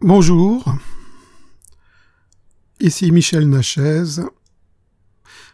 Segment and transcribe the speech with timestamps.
[0.00, 0.76] Bonjour,
[2.78, 4.22] ici Michel Nachez.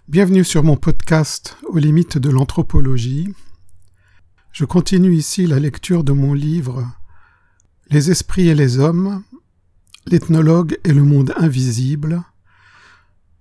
[0.07, 3.35] Bienvenue sur mon podcast aux limites de l'anthropologie.
[4.53, 6.87] Je continue ici la lecture de mon livre
[7.89, 9.25] Les esprits et les hommes,
[10.05, 12.23] l'ethnologue et le monde invisible.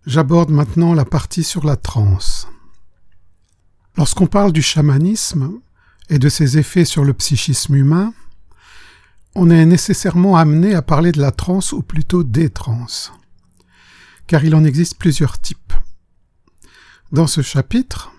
[0.06, 2.48] J'aborde maintenant la partie sur la transe.
[3.98, 5.60] Lorsqu'on parle du chamanisme
[6.10, 8.14] et de ses effets sur le psychisme humain,
[9.36, 12.86] on est nécessairement amené à parler de la transe ou plutôt des trans,
[14.28, 15.74] car il en existe plusieurs types.
[17.12, 18.12] Dans ce chapitre,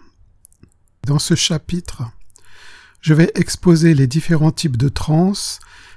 [1.07, 2.03] dans ce chapitre,
[3.01, 5.33] je vais exposer les différents types de trans,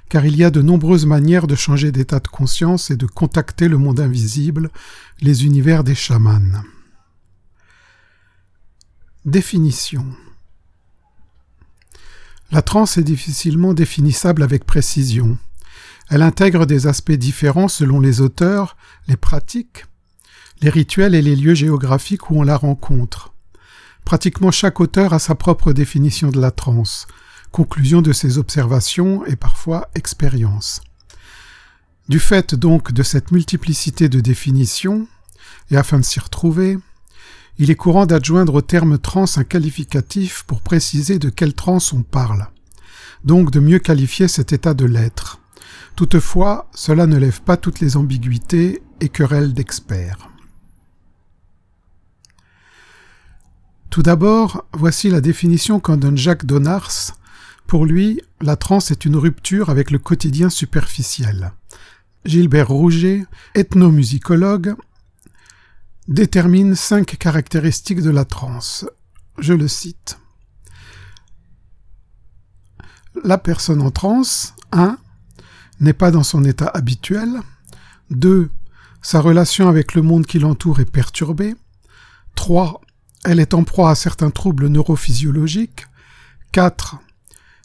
[0.08, 3.68] car il y a de nombreuses manières de changer d'état de conscience et de contacter
[3.68, 4.70] le monde invisible,
[5.20, 6.62] les univers des chamans.
[9.24, 10.06] Définition.
[12.50, 15.36] La transe est difficilement définissable avec précision.
[16.08, 19.84] Elle intègre des aspects différents selon les auteurs, les pratiques,
[20.62, 23.34] les rituels et les lieux géographiques où on la rencontre.
[24.06, 27.06] Pratiquement chaque auteur a sa propre définition de la transe,
[27.52, 30.80] conclusion de ses observations et parfois expériences.
[32.08, 35.06] Du fait donc de cette multiplicité de définitions,
[35.70, 36.78] et afin de s'y retrouver,
[37.58, 42.02] il est courant d'adjoindre au terme trans un qualificatif pour préciser de quelle trans on
[42.02, 42.46] parle,
[43.24, 45.40] donc de mieux qualifier cet état de l'être.
[45.96, 50.30] Toutefois, cela ne lève pas toutes les ambiguïtés et querelles d'experts.
[53.90, 57.16] Tout d'abord, voici la définition qu'en donne Jacques Donars.
[57.66, 61.52] Pour lui, la transe est une rupture avec le quotidien superficiel.
[62.24, 64.76] Gilbert Rouget, ethnomusicologue,
[66.08, 68.86] détermine cinq caractéristiques de la transe.
[69.38, 70.18] Je le cite.
[73.24, 74.96] La personne en transe, 1.
[75.80, 77.40] n'est pas dans son état habituel.
[78.10, 78.50] 2.
[79.02, 81.54] Sa relation avec le monde qui l'entoure est perturbée.
[82.36, 82.80] 3.
[83.24, 85.86] Elle est en proie à certains troubles neurophysiologiques.
[86.52, 86.96] 4.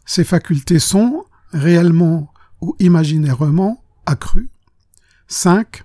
[0.06, 4.50] Ses facultés sont, réellement ou imaginairement, accrues.
[5.28, 5.84] 5.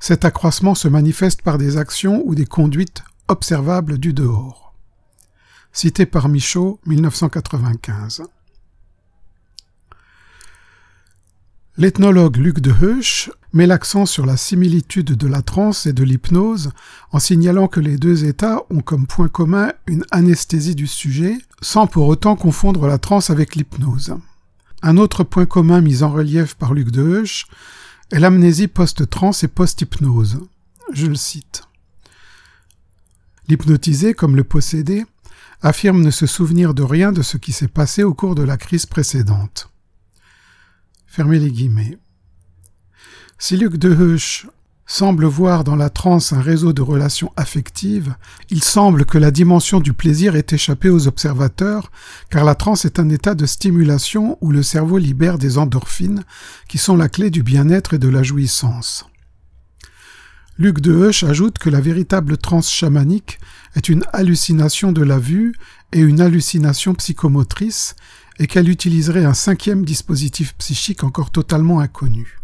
[0.00, 4.74] Cet accroissement se manifeste par des actions ou des conduites observables du dehors.
[5.72, 8.22] Cité par Michaud, 1995.
[11.76, 16.70] L'ethnologue Luc de Heusch met l'accent sur la similitude de la transe et de l'hypnose
[17.12, 21.86] en signalant que les deux états ont comme point commun une anesthésie du sujet, sans
[21.86, 24.14] pour autant confondre la transe avec l'hypnose.
[24.82, 27.46] Un autre point commun mis en relief par Luc de Heusch
[28.18, 30.40] l'amnésie post-trans et post-hypnose.
[30.92, 31.62] Je le cite.
[33.48, 35.04] L'hypnotisé, comme le possédé,
[35.62, 38.56] affirme ne se souvenir de rien de ce qui s'est passé au cours de la
[38.56, 39.70] crise précédente.
[41.06, 41.98] Fermez les guillemets.
[43.38, 43.76] Si Luc
[44.90, 48.16] semble voir dans la transe un réseau de relations affectives,
[48.50, 51.92] il semble que la dimension du plaisir est échappée aux observateurs,
[52.28, 56.24] car la transe est un état de stimulation où le cerveau libère des endorphines,
[56.66, 59.06] qui sont la clé du bien-être et de la jouissance.
[60.58, 63.38] Luc de Heusch ajoute que la véritable transe chamanique
[63.76, 65.54] est une hallucination de la vue
[65.92, 67.94] et une hallucination psychomotrice,
[68.40, 72.39] et qu'elle utiliserait un cinquième dispositif psychique encore totalement inconnu.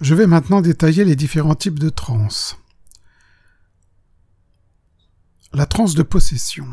[0.00, 2.56] Je vais maintenant détailler les différents types de transe.
[5.52, 6.66] La transe de possession.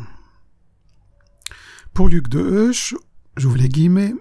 [1.92, 2.94] Pour Luc de Heusch,
[3.36, 4.14] j'ouvre les guillemets,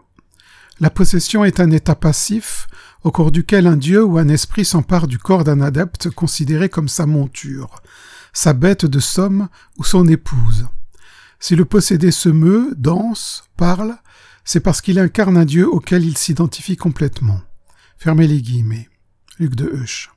[0.81, 2.67] la possession est un état passif
[3.03, 6.89] au cours duquel un dieu ou un esprit s'empare du corps d'un adepte considéré comme
[6.89, 7.81] sa monture,
[8.33, 9.47] sa bête de somme
[9.77, 10.67] ou son épouse.
[11.39, 13.95] Si le possédé se meut, danse, parle,
[14.43, 17.39] c'est parce qu'il incarne un dieu auquel il s'identifie complètement.
[17.97, 18.89] Fermez les guillemets.
[19.39, 20.09] Luc de Heusch.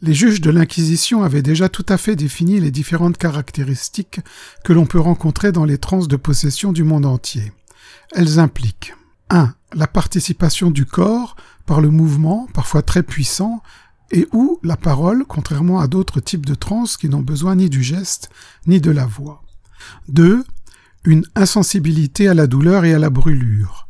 [0.00, 4.20] Les juges de l'Inquisition avaient déjà tout à fait défini les différentes caractéristiques
[4.64, 7.52] que l'on peut rencontrer dans les transes de possession du monde entier.
[8.12, 8.94] Elles impliquent
[9.30, 9.54] 1.
[9.74, 13.62] La participation du corps par le mouvement, parfois très puissant,
[14.10, 17.82] et ou la parole, contrairement à d'autres types de transes qui n'ont besoin ni du
[17.82, 18.30] geste
[18.66, 19.42] ni de la voix.
[20.08, 20.44] 2.
[21.04, 23.88] Une insensibilité à la douleur et à la brûlure.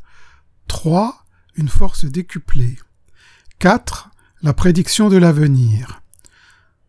[0.67, 1.18] 3
[1.67, 2.79] force décuplée.
[3.59, 4.11] 4.
[4.43, 6.03] La prédiction de l'avenir.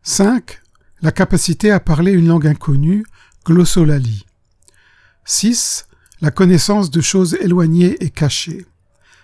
[0.03, 0.61] 5.
[1.01, 3.03] La capacité à parler une langue inconnue,
[3.43, 4.27] glossolalie.
[5.25, 5.87] 6.
[6.21, 8.67] La connaissance de choses éloignées et cachées.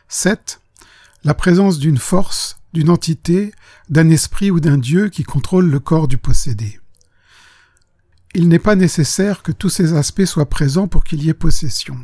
[0.07, 0.59] 7.
[1.23, 3.53] La présence d'une force, d'une entité,
[3.89, 6.79] d'un esprit ou d'un dieu qui contrôle le corps du possédé.
[8.33, 11.97] Il n'est pas nécessaire que tous ces aspects soient présents pour qu'il y ait possession.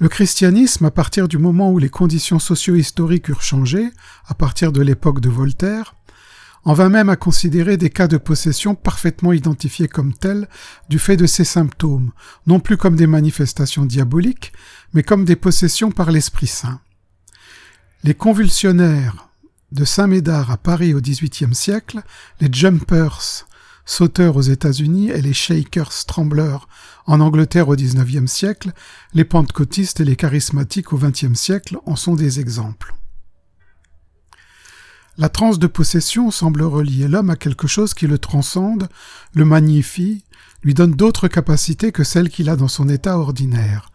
[0.00, 3.90] Le christianisme, à partir du moment où les conditions socio-historiques eurent changé,
[4.26, 5.94] à partir de l'époque de Voltaire,
[6.64, 10.48] en vint même à considérer des cas de possession parfaitement identifiés comme tels
[10.88, 12.12] du fait de ces symptômes,
[12.46, 14.54] non plus comme des manifestations diaboliques,
[14.94, 16.80] mais comme des possessions par l'Esprit Saint.
[18.02, 19.28] Les convulsionnaires
[19.70, 22.00] de Saint-Médard à Paris au XVIIIe siècle,
[22.40, 23.46] les jumpers,
[23.90, 26.68] sauteurs aux États-Unis et les shakers, trembleurs
[27.06, 28.70] en Angleterre au XIXe siècle,
[29.14, 32.94] les pentecôtistes et les charismatiques au XXe siècle en sont des exemples.
[35.18, 38.88] La transe de possession semble relier l'homme à quelque chose qui le transcende,
[39.34, 40.24] le magnifie,
[40.62, 43.90] lui donne d'autres capacités que celles qu'il a dans son état ordinaire.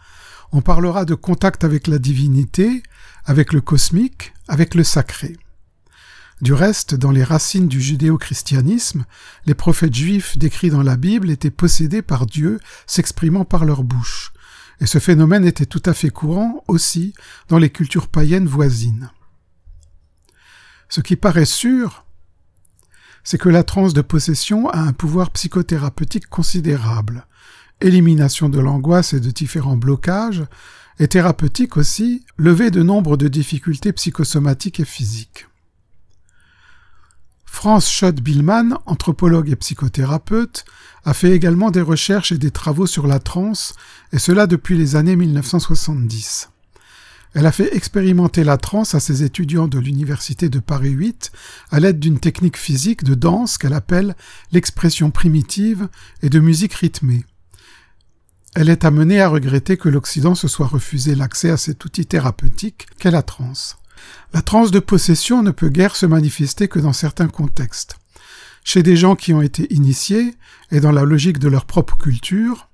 [0.52, 2.84] On parlera de contact avec la divinité,
[3.24, 5.38] avec le cosmique, avec le sacré.
[6.46, 9.06] Du reste, dans les racines du judéo-christianisme,
[9.48, 14.32] les prophètes juifs décrits dans la Bible étaient possédés par Dieu, s'exprimant par leur bouche.
[14.80, 17.16] Et ce phénomène était tout à fait courant aussi
[17.48, 19.10] dans les cultures païennes voisines.
[20.88, 22.06] Ce qui paraît sûr,
[23.24, 27.26] c'est que la transe de possession a un pouvoir psychothérapeutique considérable,
[27.82, 30.44] élimination de l'angoisse et de différents blocages,
[31.00, 35.48] et thérapeutique aussi, levée de nombre de difficultés psychosomatiques et physiques.
[37.56, 40.66] Franz Schott-Billmann, anthropologue et psychothérapeute,
[41.06, 43.74] a fait également des recherches et des travaux sur la transe,
[44.12, 46.50] et cela depuis les années 1970.
[47.34, 51.32] Elle a fait expérimenter la transe à ses étudiants de l'Université de Paris 8
[51.72, 54.16] à l'aide d'une technique physique de danse qu'elle appelle
[54.52, 55.88] l'expression primitive
[56.24, 57.24] et de musique rythmée.
[58.54, 62.88] Elle est amenée à regretter que l'Occident se soit refusé l'accès à cet outil thérapeutique
[63.00, 63.78] qu'est la transe.
[64.34, 67.98] La transe de possession ne peut guère se manifester que dans certains contextes.
[68.64, 70.36] Chez des gens qui ont été initiés
[70.72, 72.70] et dans la logique de leur propre culture,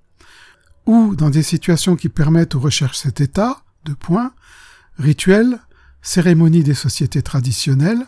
[0.85, 4.33] ou dans des situations qui permettent aux recherches cet état, de points,
[4.97, 5.59] rituels,
[6.01, 8.05] cérémonies des sociétés traditionnelles,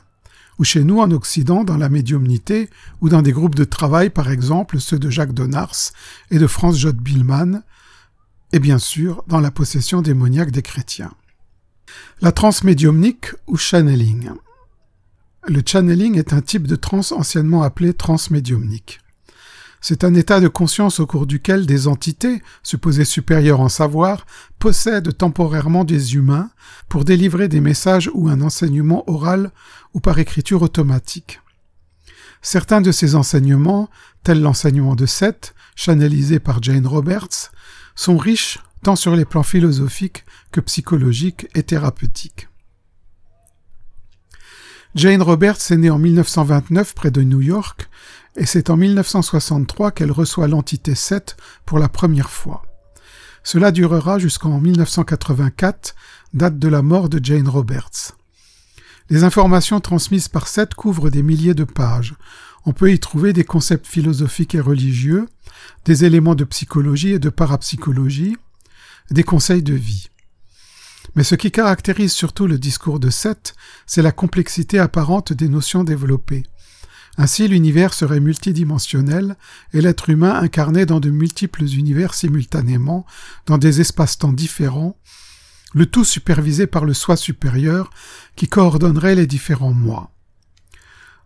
[0.60, 2.70] ou chez nous en Occident dans la médiumnité
[3.02, 5.92] ou dans des groupes de travail, par exemple ceux de Jacques Donars
[6.32, 7.64] et de Franz Jod Billman,
[8.52, 11.14] et bien sûr dans la possession démoniaque des chrétiens.
[12.22, 14.32] La transe médiumnique ou channeling.
[15.46, 19.00] Le channeling est un type de transe anciennement appelé transe médiumnique.
[19.82, 24.26] C'est un état de conscience au cours duquel des entités, supposées supérieures en savoir,
[24.58, 26.52] possèdent temporairement des humains
[26.88, 29.52] pour délivrer des messages ou un enseignement oral
[29.94, 31.42] ou par écriture automatique.
[32.42, 33.90] Certains de ces enseignements,
[34.24, 37.52] tels l'enseignement de Seth, channelisé par Jane Roberts,
[37.96, 42.50] sont riches tant sur les plans philosophiques que psychologiques et thérapeutiques.
[44.94, 47.90] Jane Roberts est née en 1929 près de New York,
[48.36, 51.36] et c'est en 1963 qu'elle reçoit l'entité 7
[51.66, 52.64] pour la première fois.
[53.44, 55.96] Cela durera jusqu'en 1984,
[56.34, 58.16] date de la mort de Jane Roberts.
[59.10, 62.16] Les informations transmises par Seth couvrent des milliers de pages.
[62.66, 65.28] On peut y trouver des concepts philosophiques et religieux,
[65.86, 68.38] des éléments de psychologie et de parapsychologie,
[69.12, 70.08] des conseils de vie.
[71.16, 73.56] Mais ce qui caractérise surtout le discours de Seth,
[73.86, 76.44] c'est la complexité apparente des notions développées.
[77.18, 79.36] Ainsi l'univers serait multidimensionnel
[79.74, 83.06] et l'être humain incarné dans de multiples univers simultanément,
[83.46, 84.98] dans des espaces-temps différents,
[85.74, 87.92] le tout supervisé par le soi supérieur
[88.36, 90.12] qui coordonnerait les différents moi.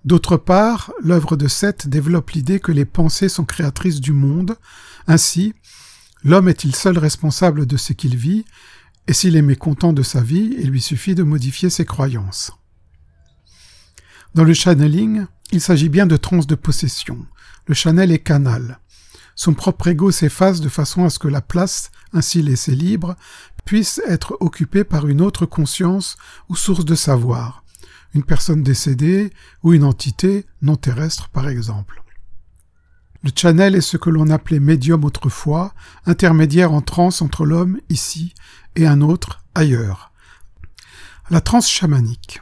[0.03, 4.55] D'autre part, l'œuvre de Seth développe l'idée que les pensées sont créatrices du monde,
[5.05, 5.53] ainsi
[6.27, 8.43] L'homme est-il seul responsable de ce qu'il vit,
[9.07, 12.51] et s'il est mécontent de sa vie, il lui suffit de modifier ses croyances.
[14.35, 17.25] Dans le channeling, il s'agit bien de transe de possession.
[17.65, 18.81] Le channel est canal.
[19.37, 23.15] Son propre ego s'efface de façon à ce que la place, ainsi laissée libre,
[23.63, 26.17] puisse être occupée par une autre conscience
[26.49, 27.63] ou source de savoir,
[28.13, 29.31] une personne décédée
[29.63, 32.03] ou une entité non terrestre par exemple.
[33.23, 35.73] Le channel est ce que l'on appelait médium autrefois,
[36.05, 38.33] intermédiaire en transe entre l'homme ici
[38.75, 40.11] et un autre ailleurs.
[41.29, 42.41] La transe chamanique.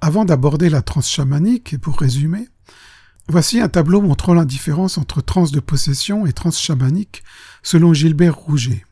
[0.00, 2.48] Avant d'aborder la transe chamanique, et pour résumer,
[3.28, 7.22] voici un tableau montrant la différence entre transe de possession et transe chamanique
[7.62, 8.84] selon Gilbert Rouget.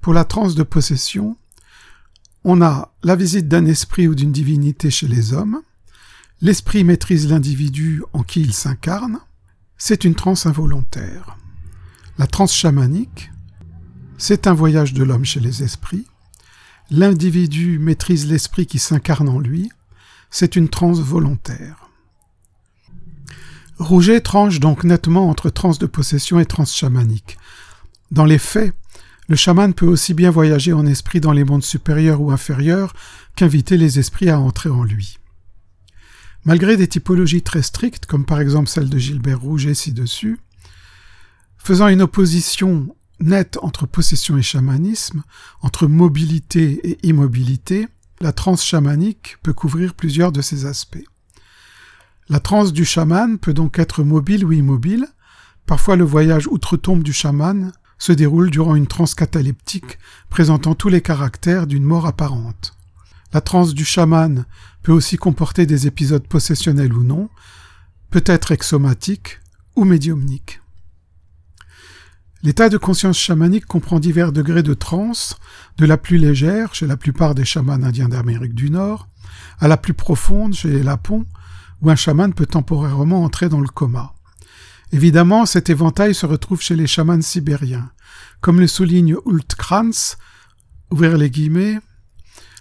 [0.00, 1.36] Pour la transe de possession,
[2.44, 5.60] on a la visite d'un esprit ou d'une divinité chez les hommes,
[6.40, 9.18] l'esprit maîtrise l'individu en qui il s'incarne,
[9.78, 11.36] c'est une transe involontaire.
[12.18, 13.30] La transe chamanique,
[14.18, 16.06] c'est un voyage de l'homme chez les esprits.
[16.90, 19.70] L'individu maîtrise l'esprit qui s'incarne en lui.
[20.30, 21.90] C'est une transe volontaire.
[23.78, 27.36] Rouget tranche donc nettement entre transe de possession et transe chamanique.
[28.10, 28.74] Dans les faits,
[29.28, 32.92] Le chaman peut aussi bien voyager en esprit dans les mondes supérieurs ou inférieurs
[33.34, 35.18] qu'inviter les esprits à entrer en lui.
[36.46, 40.38] Malgré des typologies très strictes, comme par exemple celle de Gilbert Rouget ci-dessus,
[41.58, 45.24] faisant une opposition nette entre possession et chamanisme,
[45.60, 47.88] entre mobilité et immobilité,
[48.20, 51.04] la transe chamanique peut couvrir plusieurs de ces aspects.
[52.28, 55.08] La transe du chaman peut donc être mobile ou immobile.
[55.66, 59.98] Parfois le voyage outre-tombe du chaman se déroule durant une transe cataleptique
[60.30, 62.76] présentant tous les caractères d'une mort apparente.
[63.32, 64.44] La transe du chaman
[64.92, 67.28] aussi comporter des épisodes possessionnels ou non,
[68.10, 69.40] peut être exomatique
[69.74, 70.60] ou médiumnique.
[72.42, 75.36] L'état de conscience chamanique comprend divers degrés de transe,
[75.78, 79.08] de la plus légère chez la plupart des chamans indiens d'Amérique du Nord,
[79.58, 81.26] à la plus profonde chez les Lapons,
[81.82, 84.14] où un chaman peut temporairement entrer dans le coma.
[84.92, 87.90] Évidemment, cet éventail se retrouve chez les chamans sibériens.
[88.40, 90.16] Comme le souligne Hultkrantz,
[90.90, 91.80] ouvrir les guillemets,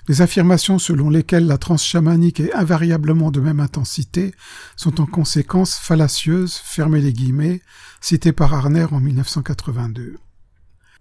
[0.08, 4.34] les affirmations selon lesquelles la transe chamanique est invariablement de même intensité
[4.76, 7.62] sont en conséquence fallacieuses, fermez les guillemets,
[8.02, 10.18] citées par Arner en 1982.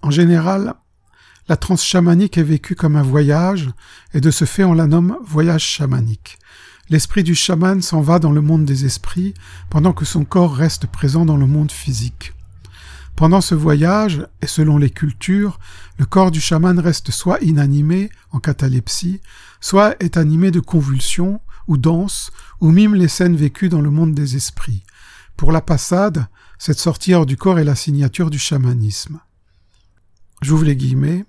[0.02, 0.74] En général,
[1.48, 3.70] la transe chamanique est vécue comme un voyage,
[4.14, 6.38] et de ce fait on la nomme voyage chamanique.
[6.90, 9.34] L'esprit du chaman s'en va dans le monde des esprits,
[9.70, 12.32] pendant que son corps reste présent dans le monde physique.
[13.16, 15.60] Pendant ce voyage, et selon les cultures,
[15.98, 19.20] le corps du chaman reste soit inanimé, en catalepsie,
[19.60, 24.14] soit est animé de convulsions, ou danse, ou mime les scènes vécues dans le monde
[24.14, 24.82] des esprits.
[25.36, 26.26] Pour la passade,
[26.58, 29.20] cette sortie hors du corps est la signature du chamanisme.
[30.42, 31.24] J'ouvre les guillemets.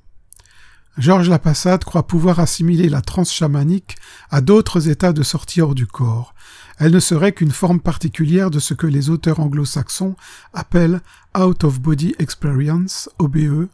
[0.98, 3.98] Georges Lapassade croit pouvoir assimiler la transe chamanique
[4.30, 6.34] à d'autres états de sortie hors du corps.
[6.78, 10.16] Elle ne serait qu'une forme particulière de ce que les auteurs anglo-saxons
[10.54, 11.02] appellent
[11.38, 13.68] Out of Body Experience, OBE,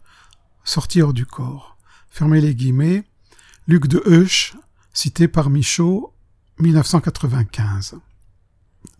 [0.63, 1.77] sortie hors du corps.
[2.09, 3.03] Fermez les guillemets.
[3.67, 4.55] Luc de Heusch,
[4.91, 6.13] cité par Michaud,
[6.59, 7.95] 1995.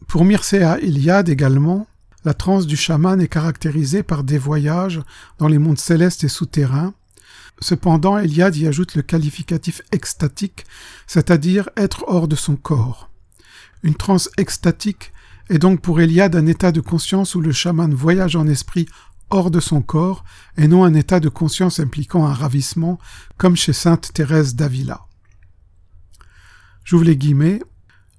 [0.07, 1.87] Pour Mircea Eliade également,
[2.23, 5.01] la transe du chaman est caractérisée par des voyages
[5.39, 6.93] dans les mondes célestes et souterrains.
[7.61, 10.65] Cependant, Eliade y ajoute le qualificatif extatique,
[11.05, 13.09] c'est-à-dire être hors de son corps.
[13.83, 15.13] Une transe extatique
[15.49, 18.87] est donc pour Eliade un état de conscience où le chaman voyage en esprit
[19.29, 20.23] hors de son corps
[20.57, 22.99] et non un état de conscience impliquant un ravissement
[23.37, 25.01] comme chez sainte Thérèse d'Avila.
[26.83, 27.61] J'ouvre les guillemets.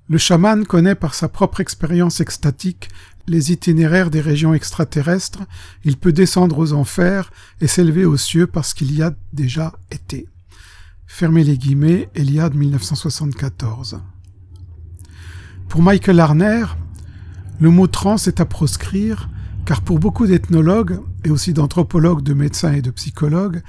[0.09, 2.89] Le chaman connaît par sa propre expérience extatique
[3.27, 5.43] les itinéraires des régions extraterrestres,
[5.85, 10.27] il peut descendre aux enfers et s'élever aux cieux parce qu'il y a déjà été.
[11.07, 14.01] Fermez les guillemets, Eliade 1974.
[15.69, 16.65] Pour Michael Arner,
[17.61, 19.29] le mot trans est à proscrire,
[19.65, 23.63] car pour beaucoup d'ethnologues, et aussi d'anthropologues, de médecins et de psychologues,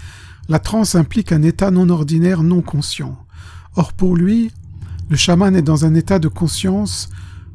[0.50, 3.18] la transe implique un état non ordinaire non conscient.
[3.76, 4.52] Or pour lui,
[5.10, 7.10] le chaman est dans un état de conscience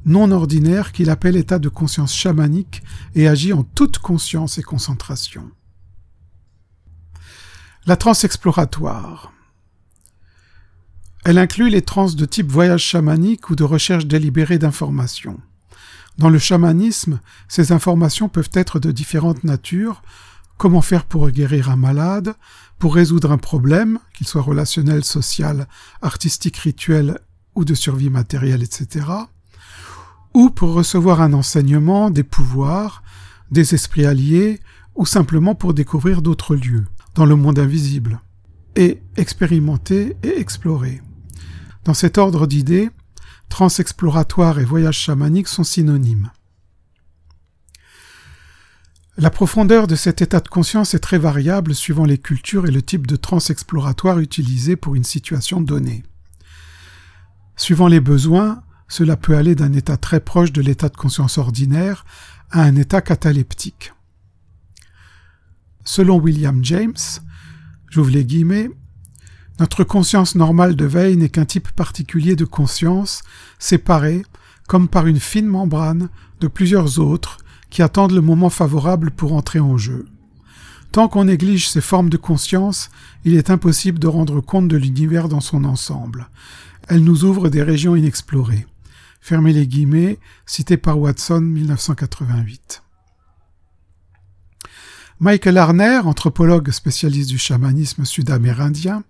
[0.09, 2.83] non ordinaire qu'il appelle état de conscience chamanique
[3.15, 5.51] et agit en toute conscience et concentration.
[7.87, 9.33] La transe exploratoire.
[11.25, 15.41] Elle inclut les trans de type voyage chamanique ou de recherche délibérée d'informations.
[16.17, 20.03] Dans le chamanisme, ces informations peuvent être de différentes natures,
[20.57, 22.35] comment faire pour guérir un malade,
[22.79, 25.69] pour résoudre un problème, qu'il soit relationnel, social,
[26.03, 27.21] artistique, rituel
[27.55, 29.07] ou de survie matérielle, etc.,
[30.35, 33.03] ou pour recevoir un enseignement, des pouvoirs,
[33.51, 34.61] des esprits alliés,
[34.95, 38.21] ou simplement pour découvrir d'autres lieux, dans le monde invisible,
[38.77, 41.01] et expérimenter et explorer.
[41.85, 42.91] Dans cet ordre d'idées,
[43.49, 46.31] transexploratoire et voyage chamanique sont synonymes.
[49.17, 52.83] La profondeur de cet état de conscience est très variable suivant les cultures et le
[52.83, 56.05] type de transexploratoire utilisé pour une situation donnée.
[57.57, 62.05] Suivant les besoins, cela peut aller d'un état très proche de l'état de conscience ordinaire
[62.51, 63.93] à un état cataleptique.
[65.85, 66.97] Selon William James,
[67.91, 68.71] j'ouvre les guillemets,
[69.61, 73.23] notre conscience normale de veille n'est qu'un type particulier de conscience,
[73.59, 74.25] séparé,
[74.69, 76.09] comme par une fine membrane,
[76.41, 77.39] de plusieurs autres
[77.71, 80.07] qui attendent le moment favorable pour entrer en jeu.
[80.93, 82.91] Tant qu'on néglige ces formes de conscience,
[83.25, 86.29] il est impossible de rendre compte de l'univers dans son ensemble.
[86.87, 88.67] Elles nous ouvrent des régions inexplorées.
[89.21, 92.83] Fermez les guillemets, cité par Watson 1988.
[95.21, 99.03] Michael Arner, anthropologue spécialiste du chamanisme sud-amérindien,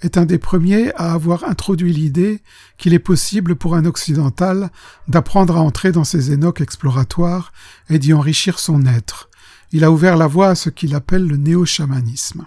[0.00, 2.42] est un des premiers à avoir introduit l'idée
[2.78, 4.70] qu'il est possible pour un occidental
[5.08, 7.52] d'apprendre à entrer dans ces énoques exploratoires
[7.90, 9.28] et d'y enrichir son être.
[9.72, 12.46] il a ouvert la voie à ce qu'il appelle le néo-chamanisme.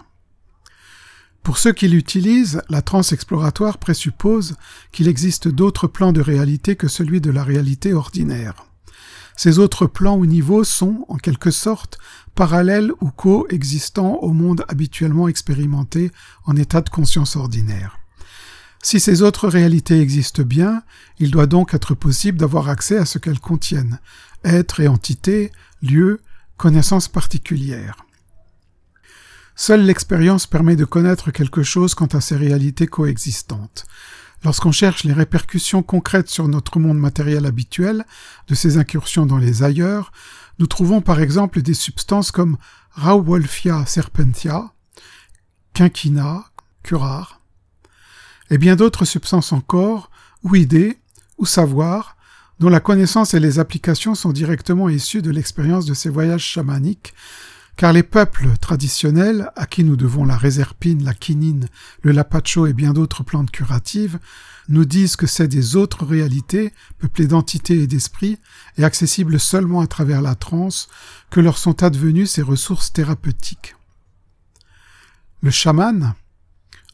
[1.42, 4.56] Pour ceux qui l'utilisent, la transe exploratoire présuppose
[4.92, 8.66] qu'il existe d'autres plans de réalité que celui de la réalité ordinaire.
[9.36, 11.98] Ces autres plans ou niveaux sont, en quelque sorte,
[12.34, 16.10] parallèles ou coexistants au monde habituellement expérimenté
[16.44, 17.98] en état de conscience ordinaire.
[18.82, 20.82] Si ces autres réalités existent bien,
[21.18, 23.98] il doit donc être possible d'avoir accès à ce qu'elles contiennent,
[24.44, 26.20] être et entité, lieu,
[26.58, 28.04] connaissance particulière.
[29.62, 33.84] Seule l'expérience permet de connaître quelque chose quant à ces réalités coexistantes.
[34.42, 38.06] Lorsqu'on cherche les répercussions concrètes sur notre monde matériel habituel
[38.48, 40.12] de ces incursions dans les ailleurs,
[40.58, 42.56] nous trouvons par exemple des substances comme
[42.92, 44.72] Rauwolfia serpentia,
[45.74, 46.46] quinquina,
[46.82, 47.42] curare,
[48.48, 50.10] et bien d'autres substances encore,
[50.42, 50.96] ou idées,
[51.36, 52.16] ou savoirs,
[52.60, 57.12] dont la connaissance et les applications sont directement issues de l'expérience de ces voyages chamaniques
[57.76, 61.68] car les peuples traditionnels, à qui nous devons la réserpine, la quinine,
[62.02, 64.18] le lapacho et bien d'autres plantes curatives,
[64.68, 68.38] nous disent que c'est des autres réalités, peuplées d'entités et d'esprits,
[68.78, 70.88] et accessibles seulement à travers la transe,
[71.30, 73.74] que leur sont advenues ces ressources thérapeutiques.
[75.42, 76.14] Le chaman,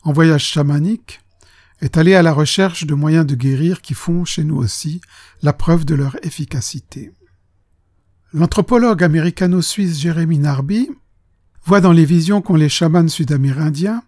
[0.04, 1.20] en voyage chamanique,
[1.80, 5.00] est allé à la recherche de moyens de guérir qui font, chez nous aussi,
[5.42, 7.12] la preuve de leur efficacité.
[8.36, 10.90] L'anthropologue américano-suisse Jérémy Narby
[11.64, 14.02] voit dans les visions qu'ont les chamans sud-amérindiens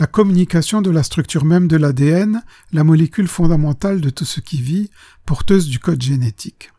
[0.00, 2.42] la communication de la structure même de l'ADN,
[2.72, 4.90] la molécule fondamentale de tout ce qui vit,
[5.26, 6.72] porteuse du code génétique.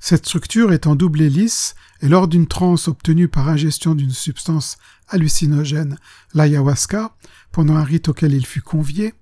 [0.00, 4.78] Cette structure est en double hélice et lors d'une transe obtenue par ingestion d'une substance
[5.08, 5.98] hallucinogène,
[6.32, 7.14] l'ayahuasca,
[7.52, 9.12] pendant un rite auquel il fut convié,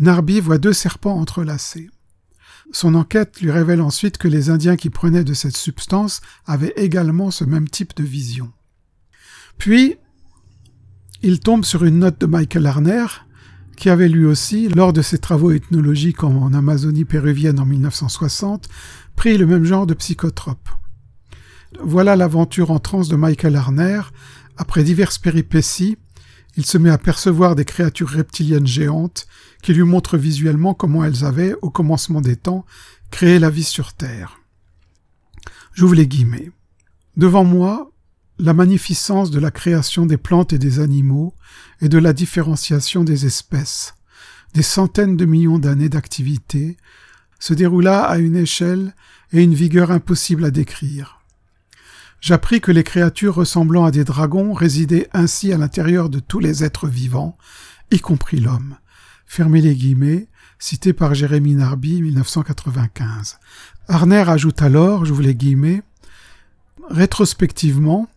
[0.00, 1.90] Narby voit deux serpents entrelacés.
[2.72, 7.30] Son enquête lui révèle ensuite que les Indiens qui prenaient de cette substance avaient également
[7.30, 8.52] ce même type de vision.
[9.58, 9.96] Puis,
[11.22, 13.06] il tombe sur une note de Michael Arner,
[13.76, 18.68] qui avait lui aussi, lors de ses travaux ethnologiques en Amazonie péruvienne en 1960,
[19.14, 20.68] pris le même genre de psychotrope.
[21.82, 24.00] Voilà l'aventure en transe de Michael Arner.
[24.56, 25.98] Après diverses péripéties,
[26.56, 29.26] il se met à percevoir des créatures reptiliennes géantes
[29.66, 32.64] qui lui montrent visuellement comment elles avaient, au commencement des temps,
[33.10, 34.38] créé la vie sur Terre.
[35.74, 36.52] J'ouvre les guillemets.
[37.16, 37.90] Devant moi,
[38.38, 41.34] la magnificence de la création des plantes et des animaux
[41.80, 43.96] et de la différenciation des espèces,
[44.54, 46.76] des centaines de millions d'années d'activité,
[47.40, 48.94] se déroula à une échelle
[49.32, 51.24] et une vigueur impossible à décrire.
[52.20, 56.62] J'appris que les créatures ressemblant à des dragons résidaient ainsi à l'intérieur de tous les
[56.62, 57.36] êtres vivants,
[57.90, 58.76] y compris l'homme.
[59.26, 63.38] Fermez les guillemets, cité par Jérémy Narby, 1995.
[63.88, 65.82] Arner ajoute alors, j'ouvre les guillemets,
[66.88, 68.08] rétrospectivement,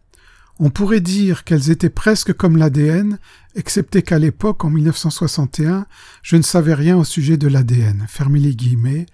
[0.59, 3.17] on pourrait dire qu'elles étaient presque comme l'ADN,
[3.55, 5.85] excepté qu'à l'époque, en 1961,
[6.21, 8.05] je ne savais rien au sujet de l'ADN.
[8.09, 9.05] Fermez les guillemets,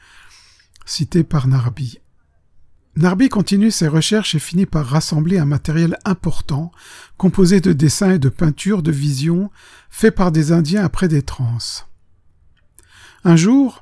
[0.86, 2.00] cité par Narby.
[2.98, 6.72] Narby continue ses recherches et finit par rassembler un matériel important,
[7.18, 9.52] composé de dessins et de peintures de visions
[9.90, 11.88] faits par des Indiens après des transes.
[13.26, 13.82] Un jour,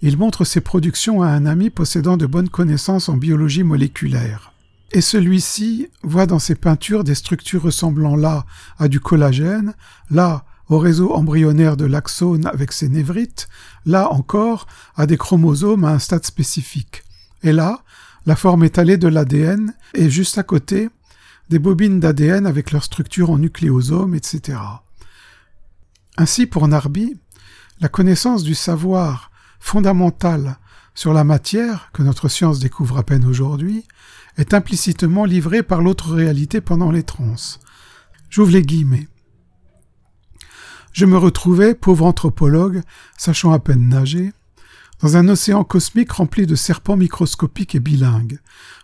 [0.00, 4.52] il montre ses productions à un ami possédant de bonnes connaissances en biologie moléculaire.
[4.92, 8.44] Et celui-ci voit dans ses peintures des structures ressemblant là
[8.78, 9.74] à du collagène,
[10.10, 13.48] là au réseau embryonnaire de l'axone avec ses névrites,
[13.86, 17.02] là encore à des chromosomes à un stade spécifique,
[17.42, 17.82] et là
[18.26, 20.88] la forme étalée de l'ADN et juste à côté
[21.50, 24.58] des bobines d'ADN avec leur structure en nucléosome, etc.
[26.16, 27.18] Ainsi, pour Narby,
[27.80, 30.58] la connaissance du savoir fondamental
[30.94, 33.86] sur la matière, que notre science découvre à peine aujourd'hui,
[34.36, 37.34] est implicitement livrée par l'autre réalité pendant les trans.
[38.30, 39.08] J'ouvre les guillemets.
[40.92, 42.82] Je me retrouvais, pauvre anthropologue,
[43.16, 44.32] sachant à peine nager,
[45.02, 48.38] dans un océan cosmique rempli de serpents microscopiques et bilingues.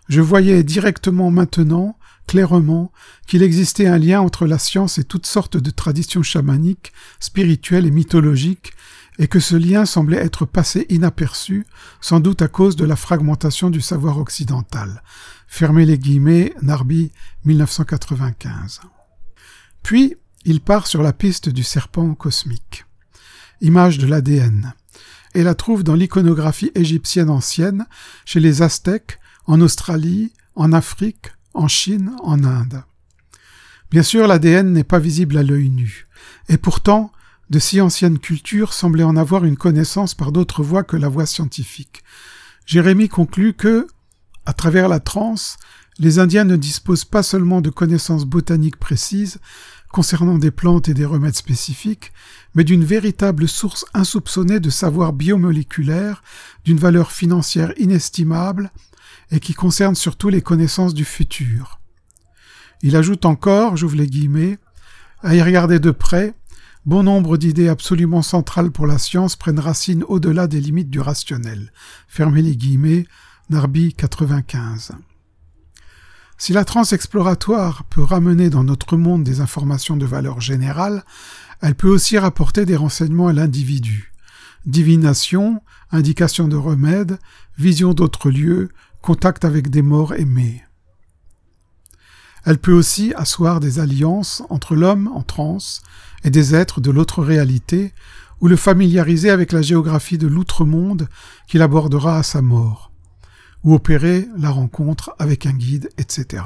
[0.09, 2.91] Je voyais directement maintenant, clairement,
[3.25, 7.91] qu'il existait un lien entre la science et toutes sortes de traditions chamaniques, spirituelles et
[7.91, 8.73] mythologiques,
[9.17, 11.65] et que ce lien semblait être passé inaperçu,
[12.01, 15.03] sans doute à cause de la fragmentation du savoir occidental.
[15.47, 17.11] Fermez les guillemets, Narby,
[17.45, 18.81] 1995.
[19.83, 22.85] Puis, il part sur la piste du serpent cosmique.
[23.61, 24.73] Image de l'ADN
[25.33, 27.85] et la trouve dans l'iconographie égyptienne ancienne,
[28.25, 32.83] chez les Aztèques, en Australie, en Afrique, en Chine, en Inde.
[33.91, 36.07] Bien sûr, l'ADN n'est pas visible à l'œil nu,
[36.47, 37.11] et pourtant,
[37.49, 41.25] de si anciennes cultures semblaient en avoir une connaissance par d'autres voies que la voie
[41.25, 42.03] scientifique.
[42.65, 43.87] Jérémie conclut que,
[44.45, 45.57] à travers la transe,
[45.97, 49.39] les Indiens ne disposent pas seulement de connaissances botaniques précises
[49.91, 52.11] concernant des plantes et des remèdes spécifiques,
[52.55, 56.23] mais d'une véritable source insoupçonnée de savoir biomoléculaire
[56.63, 58.71] d'une valeur financière inestimable
[59.31, 61.79] et qui concerne surtout les connaissances du futur.
[62.81, 64.57] Il ajoute encore, j'ouvre les guillemets,
[65.21, 66.33] à y regarder de près,
[66.85, 71.71] bon nombre d'idées absolument centrales pour la science prennent racine au-delà des limites du rationnel.
[72.07, 73.05] Fermez les guillemets,
[73.49, 74.93] Narby 95.
[76.41, 81.03] Si la transe exploratoire peut ramener dans notre monde des informations de valeur générale,
[81.61, 84.13] elle peut aussi rapporter des renseignements à l'individu.
[84.65, 87.19] Divination, indication de remède,
[87.57, 88.69] vision d'autres lieux,
[89.01, 90.63] contact avec des morts aimés.
[92.45, 95.81] Elle peut aussi asseoir des alliances entre l'homme en transe
[96.23, 97.93] et des êtres de l'autre réalité,
[98.39, 101.09] ou le familiariser avec la géographie de l'outre-monde
[101.47, 102.88] qu'il abordera à sa mort,
[103.63, 106.43] ou opérer la rencontre avec un guide, etc.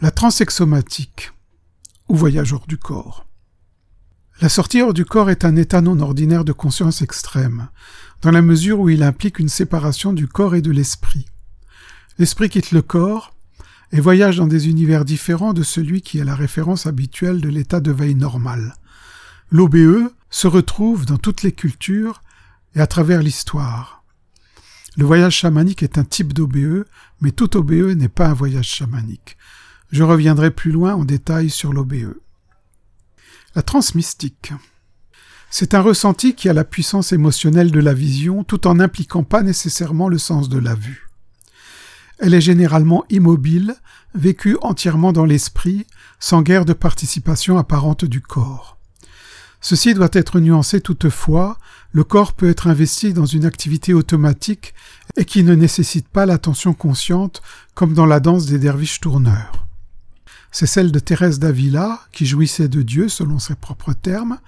[0.00, 1.32] La transexomatique,
[2.08, 3.26] ou voyageur du corps.
[4.40, 7.68] La sortie hors du corps est un état non ordinaire de conscience extrême,
[8.20, 11.26] dans la mesure où il implique une séparation du corps et de l'esprit.
[12.18, 13.34] L'esprit quitte le corps
[13.92, 17.80] et voyage dans des univers différents de celui qui est la référence habituelle de l'état
[17.80, 18.74] de veille normal.
[19.50, 22.20] L'OBE se retrouve dans toutes les cultures
[22.74, 24.04] et à travers l'histoire.
[24.96, 26.86] Le voyage chamanique est un type d'OBE,
[27.20, 29.36] mais tout OBE n'est pas un voyage chamanique.
[29.92, 32.14] Je reviendrai plus loin en détail sur l'OBE.
[33.54, 34.52] La transmystique.
[35.50, 39.42] C'est un ressenti qui a la puissance émotionnelle de la vision tout en n'impliquant pas
[39.42, 41.08] nécessairement le sens de la vue.
[42.18, 43.74] Elle est généralement immobile,
[44.14, 45.86] vécue entièrement dans l'esprit,
[46.18, 48.78] sans guère de participation apparente du corps.
[49.60, 51.58] Ceci doit être nuancé toutefois,
[51.96, 54.74] le corps peut être investi dans une activité automatique
[55.16, 57.40] et qui ne nécessite pas l'attention consciente
[57.74, 59.66] comme dans la danse des derviches tourneurs.
[60.52, 64.40] C'est celle de Thérèse d'Avila, qui jouissait de Dieu selon ses propres termes,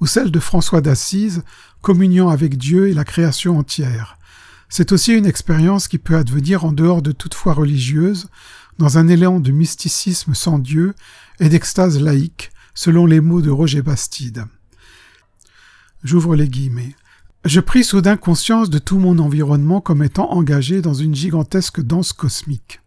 [0.00, 1.44] ou celle de François d'Assise,
[1.80, 4.18] communion avec Dieu et la création entière.
[4.68, 8.26] C'est aussi une expérience qui peut advenir en dehors de toute foi religieuse,
[8.78, 10.92] dans un élan de mysticisme sans Dieu
[11.38, 14.46] et d'extase laïque, selon les mots de Roger Bastide.
[16.06, 16.94] J'ouvre les guillemets.
[17.44, 22.12] Je pris soudain conscience de tout mon environnement comme étant engagé dans une gigantesque danse
[22.12, 22.80] cosmique.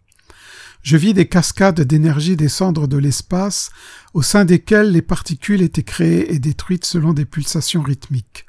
[0.83, 3.71] Je vis des cascades d'énergie descendre de l'espace,
[4.13, 8.45] au sein desquelles les particules étaient créées et détruites selon des pulsations rythmiques.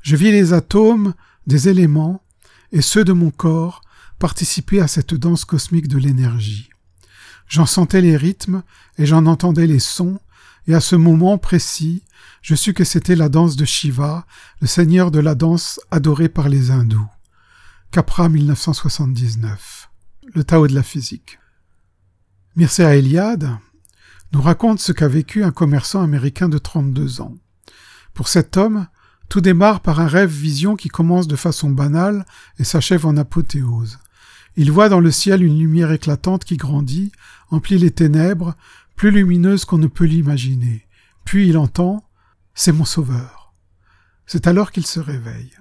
[0.00, 1.12] Je vis les atomes,
[1.46, 2.22] des éléments,
[2.72, 3.82] et ceux de mon corps
[4.18, 6.70] participer à cette danse cosmique de l'énergie.
[7.48, 8.62] J'en sentais les rythmes
[8.96, 10.18] et j'en entendais les sons,
[10.66, 12.02] et à ce moment précis,
[12.42, 14.26] je sus que c'était la danse de Shiva,
[14.60, 17.08] le seigneur de la danse adoré par les hindous.
[17.90, 19.88] Capra 1979.
[20.34, 21.38] Le Tao de la physique.
[22.56, 23.56] Mircea Eliade
[24.32, 27.34] nous raconte ce qu'a vécu un commerçant américain de 32 ans.
[28.12, 28.86] Pour cet homme,
[29.28, 32.26] tout démarre par un rêve-vision qui commence de façon banale
[32.58, 33.98] et s'achève en apothéose.
[34.56, 37.12] Il voit dans le ciel une lumière éclatante qui grandit,
[37.50, 38.54] emplit les ténèbres,
[38.96, 40.86] plus lumineuse qu'on ne peut l'imaginer.
[41.24, 42.02] Puis il entend
[42.54, 43.52] C'est mon sauveur.
[44.26, 45.52] C'est alors qu'il se réveille.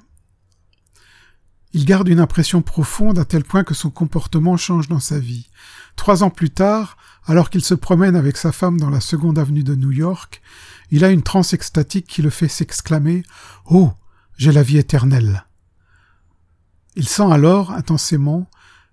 [1.73, 5.49] Il garde une impression profonde à tel point que son comportement change dans sa vie.
[5.97, 6.95] Trois ans plus tard,
[7.25, 10.41] alors qu'il se promène avec sa femme dans la seconde avenue de New York,
[10.89, 13.23] il a une transe extatique qui le fait s'exclamer
[13.65, 13.91] Oh,
[14.37, 15.45] j'ai la vie éternelle.
[16.95, 18.49] Il sent alors, intensément,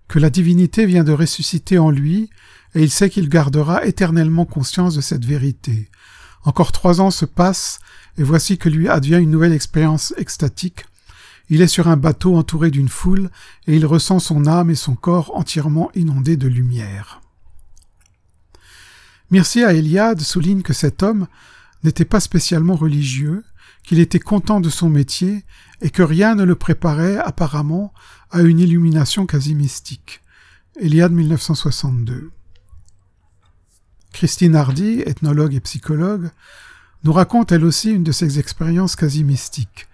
[0.09, 2.29] que la divinité vient de ressusciter en lui,
[2.75, 5.89] et il sait qu'il gardera éternellement conscience de cette vérité.
[6.43, 7.79] Encore trois ans se passent,
[8.17, 10.85] et voici que lui advient une nouvelle expérience extatique,
[11.49, 13.29] il est sur un bateau entouré d'une foule,
[13.67, 17.21] et il ressent son âme et son corps entièrement inondés de lumière.
[19.29, 21.27] Mircea Eliade souligne que cet homme
[21.83, 23.43] n'était pas spécialement religieux,
[23.83, 25.43] qu'il était content de son métier,
[25.81, 27.93] et que rien ne le préparait apparemment
[28.31, 30.21] à une illumination quasi mystique.
[30.79, 32.31] Eliade 1962.
[34.13, 36.29] Christine Hardy, ethnologue et psychologue,
[37.03, 39.87] nous raconte elle aussi une de ses expériences quasi mystiques.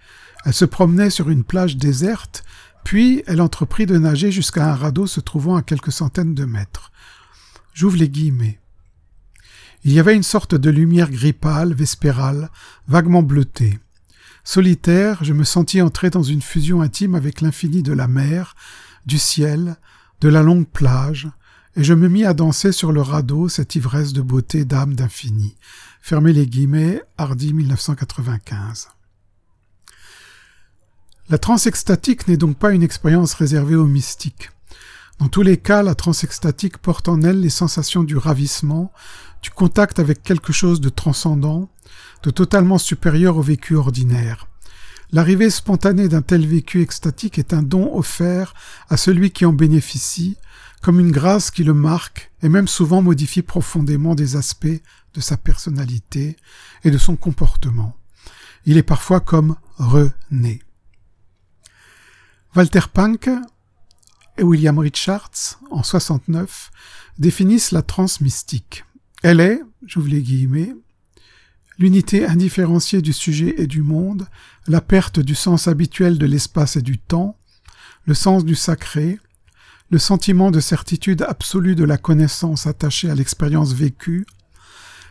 [0.44, 2.44] Elle se promenait sur une plage déserte,
[2.84, 6.92] puis elle entreprit de nager jusqu'à un radeau se trouvant à quelques centaines de mètres.
[7.74, 8.60] J'ouvre les guillemets.
[9.84, 12.50] Il y avait une sorte de lumière gris pâle, vespérale,
[12.86, 13.78] vaguement bleutée.
[14.44, 18.54] Solitaire, je me sentis entrer dans une fusion intime avec l'infini de la mer,
[19.06, 19.76] du ciel,
[20.20, 21.28] de la longue plage,
[21.76, 25.56] et je me mis à danser sur le radeau cette ivresse de beauté d'âme d'infini.
[26.00, 28.88] Fermez les guillemets, Hardy 1995.
[31.28, 34.50] La transe extatique n'est donc pas une expérience réservée aux mystiques.
[35.20, 38.90] Dans tous les cas, la transe extatique porte en elle les sensations du ravissement,
[39.42, 41.70] du contact avec quelque chose de transcendant,
[42.24, 44.49] de totalement supérieur au vécu ordinaire.
[45.12, 48.54] L'arrivée spontanée d'un tel vécu extatique est un don offert
[48.88, 50.36] à celui qui en bénéficie,
[50.82, 54.66] comme une grâce qui le marque et même souvent modifie profondément des aspects
[55.14, 56.36] de sa personnalité
[56.84, 57.96] et de son comportement.
[58.66, 60.62] Il est parfois comme rené.
[62.54, 63.28] Walter Pank
[64.38, 66.70] et William Richards, en 69,
[67.18, 68.84] définissent la transe mystique.
[69.22, 70.74] Elle est, j'ouvre les guillemets,
[71.80, 74.28] l'unité indifférenciée du sujet et du monde,
[74.68, 77.38] la perte du sens habituel de l'espace et du temps,
[78.04, 79.18] le sens du sacré,
[79.88, 84.26] le sentiment de certitude absolue de la connaissance attachée à l'expérience vécue,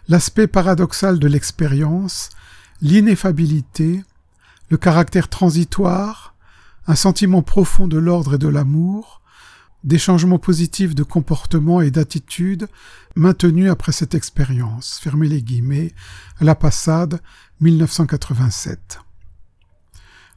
[0.08, 2.30] l'aspect paradoxal de l'expérience,
[2.82, 4.04] l'ineffabilité,
[4.70, 6.36] le caractère transitoire,
[6.86, 9.19] un sentiment profond de l'ordre et de l'amour,
[9.84, 12.68] des changements positifs de comportement et d'attitude
[13.16, 15.00] maintenus après cette expérience.
[15.02, 15.94] Fermez les guillemets.
[16.42, 17.22] La Passade,
[17.62, 19.00] 1987.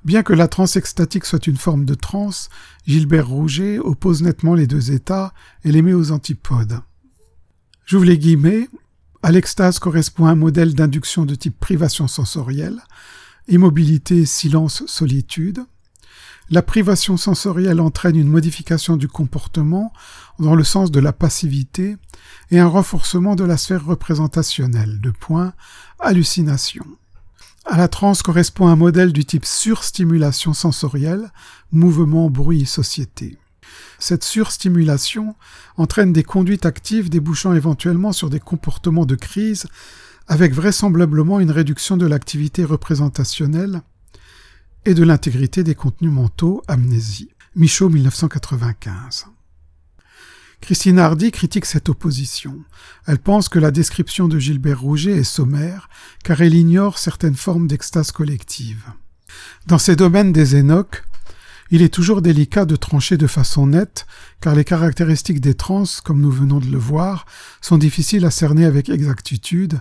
[0.04, 2.50] Bien que la transe extatique soit une forme de transe,
[2.86, 5.32] Gilbert Rouget oppose nettement les deux états
[5.64, 6.80] et les met aux antipodes.
[7.86, 8.68] J'ouvre les guillemets.
[9.22, 12.80] À l'extase correspond un modèle d'induction de type privation sensorielle,
[13.46, 15.64] immobilité, silence, solitude.
[16.52, 19.90] La privation sensorielle entraîne une modification du comportement
[20.38, 21.96] dans le sens de la passivité
[22.50, 25.00] et un renforcement de la sphère représentationnelle.
[25.00, 25.54] De point,
[25.98, 26.84] hallucination.
[27.64, 31.32] À la transe correspond un modèle du type surstimulation sensorielle,
[31.70, 33.38] mouvement, bruit, société.
[33.98, 35.34] Cette surstimulation
[35.78, 39.68] entraîne des conduites actives débouchant éventuellement sur des comportements de crise
[40.28, 43.80] avec vraisemblablement une réduction de l'activité représentationnelle
[44.84, 47.30] et de l'intégrité des contenus mentaux, amnésie.
[47.54, 49.26] Michaud 1995.
[50.60, 52.58] Christine Hardy critique cette opposition.
[53.06, 55.88] Elle pense que la description de Gilbert Rouget est sommaire,
[56.24, 58.84] car elle ignore certaines formes d'extase collective.
[59.66, 61.04] Dans ces domaines des énoques,
[61.70, 64.06] il est toujours délicat de trancher de façon nette,
[64.40, 67.24] car les caractéristiques des trans, comme nous venons de le voir,
[67.60, 69.80] sont difficiles à cerner avec exactitude,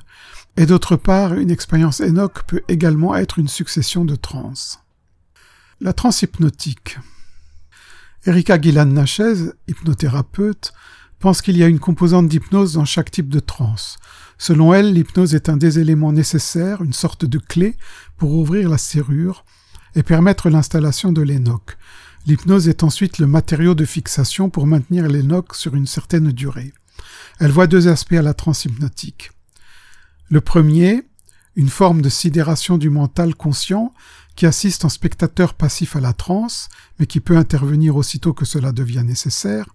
[0.57, 4.53] et d'autre part, une expérience énoque peut également être une succession de trans.
[5.84, 7.00] La transe hypnotique.
[8.28, 10.74] Erika Gillan-Nachez, hypnothérapeute,
[11.17, 13.98] pense qu'il y a une composante d'hypnose dans chaque type de transe.
[14.38, 17.78] Selon elle, l'hypnose est un des éléments nécessaires, une sorte de clé
[18.17, 19.44] pour ouvrir la serrure
[19.96, 21.80] et permettre l'installation de l'énoque.
[22.28, 26.74] L'hypnose est ensuite le matériau de fixation pour maintenir l'énoque sur une certaine durée.
[27.39, 29.32] Elle voit deux aspects à la transe hypnotique.
[30.30, 31.08] Le premier,
[31.56, 33.94] une forme de sidération du mental conscient
[34.36, 38.72] qui assiste en spectateur passif à la transe, mais qui peut intervenir aussitôt que cela
[38.72, 39.65] devient nécessaire.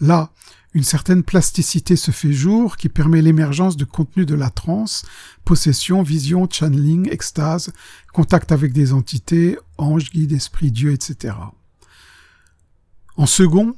[0.00, 0.32] Là,
[0.74, 5.04] une certaine plasticité se fait jour qui permet l'émergence de contenu de la transe,
[5.44, 7.72] possession, vision, channeling, extase,
[8.12, 11.34] contact avec des entités, anges, guides, esprits, Dieu, etc.
[13.16, 13.76] En second,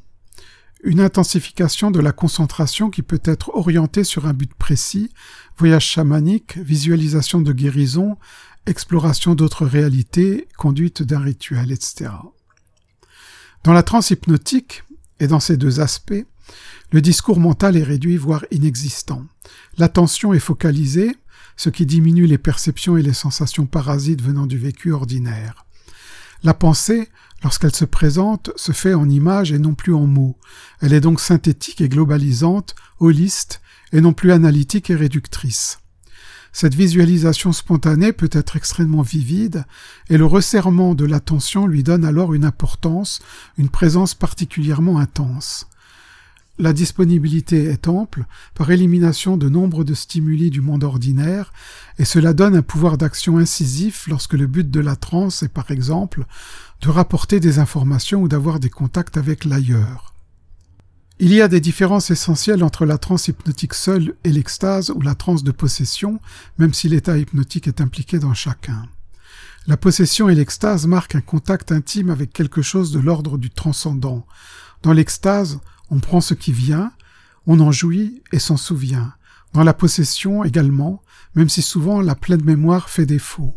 [0.85, 5.11] une intensification de la concentration qui peut être orientée sur un but précis,
[5.57, 8.17] voyage chamanique, visualisation de guérison,
[8.67, 12.11] exploration d'autres réalités, conduite d'un rituel, etc.
[13.63, 14.85] Dans la transe hypnotique,
[15.21, 16.27] et dans ces deux aspects,
[16.91, 19.25] le discours mental est réduit, voire inexistant.
[19.79, 21.17] L'attention est focalisée,
[21.57, 25.65] ce qui diminue les perceptions et les sensations parasites venant du vécu ordinaire.
[26.43, 27.09] La pensée
[27.45, 30.39] Lorsqu'elle se présente, se fait en images et non plus en mots.
[30.81, 33.61] Elle est donc synthétique et globalisante, holiste,
[33.93, 35.79] et non plus analytique et réductrice.
[36.57, 39.65] Cette visualisation spontanée peut être extrêmement vivide,
[40.09, 43.19] et le resserrement de l'attention lui donne alors une importance,
[43.59, 45.67] une présence particulièrement intense.
[46.61, 51.53] La disponibilité est ample, par élimination de nombre de stimuli du monde ordinaire,
[51.99, 55.73] et cela donne un pouvoir d'action incisif lorsque le but de la transe est par
[55.73, 56.25] exemple
[56.83, 60.14] de rapporter des informations ou d'avoir des contacts avec l'ailleurs.
[61.21, 65.15] Il y a des différences essentielles entre la transe hypnotique seule et l'extase ou la
[65.15, 66.19] transe de possession,
[66.59, 68.89] même si l'état hypnotique est impliqué dans chacun.
[69.69, 74.27] La possession et l'extase marquent un contact intime avec quelque chose de l'ordre du transcendant.
[74.83, 76.93] Dans l'extase, on prend ce qui vient,
[77.47, 79.15] on en jouit et s'en souvient.
[79.53, 81.01] Dans la possession également,
[81.37, 83.57] même si souvent la pleine mémoire fait défaut.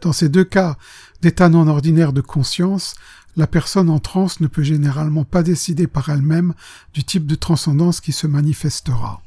[0.00, 0.78] Dans ces deux cas
[1.20, 2.94] d'état non ordinaire de conscience,
[3.38, 6.54] la personne en transe ne peut généralement pas décider par elle-même
[6.92, 9.22] du type de transcendance qui se manifestera.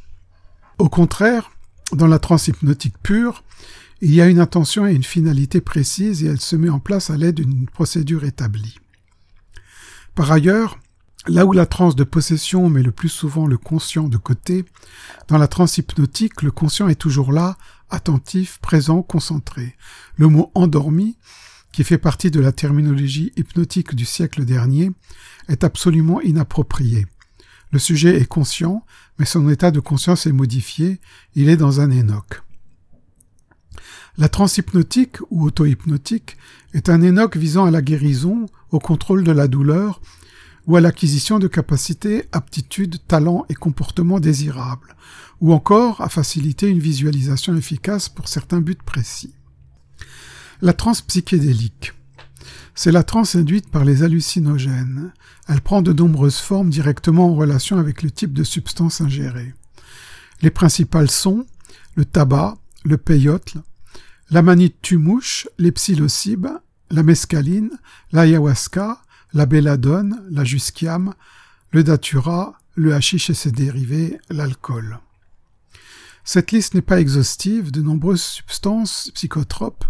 [0.78, 1.50] Au contraire,
[1.94, 3.46] dans la transe hypnotique pure,
[4.02, 7.10] il y a une intention et une finalité précise et elle se met en place
[7.10, 8.78] à l'aide d'une procédure établie.
[10.14, 10.78] Par ailleurs,
[11.28, 14.66] Là où la transe de possession met le plus souvent le conscient de côté,
[15.28, 17.58] dans la transe hypnotique, le conscient est toujours là,
[17.92, 19.76] attentif, présent, concentré.
[20.16, 21.20] Le mot endormi,
[21.72, 24.92] qui fait partie de la terminologie hypnotique du siècle dernier,
[25.48, 27.08] est absolument inapproprié.
[27.72, 28.86] Le sujet est conscient,
[29.18, 31.00] mais son état de conscience est modifié,
[31.36, 32.42] il est dans un énoque.
[34.18, 36.38] La transhypnotique ou auto-hypnotique
[36.74, 40.02] est un énoque visant à la guérison, au contrôle de la douleur
[40.68, 44.96] ou à l'acquisition de capacités, aptitudes, talents et comportements désirables,
[45.40, 49.34] ou encore à faciliter une visualisation efficace pour certains buts précis.
[50.64, 51.94] La transe psychédélique.
[52.76, 55.12] C'est la transe induite par les hallucinogènes.
[55.48, 59.56] Elle prend de nombreuses formes directement en relation avec le type de substance ingérée.
[60.44, 61.48] Les principales sont
[61.96, 63.56] le tabac, le peyote,
[64.30, 66.48] la manite tumouche, les psilocybes,
[66.92, 67.72] la mescaline,
[68.12, 69.02] l'ayahuasca,
[69.34, 71.16] la belladone, la jusquiam,
[71.72, 75.00] le datura, le hashish et ses dérivés, l'alcool.
[76.24, 79.86] Cette liste n'est pas exhaustive, de nombreuses substances psychotropes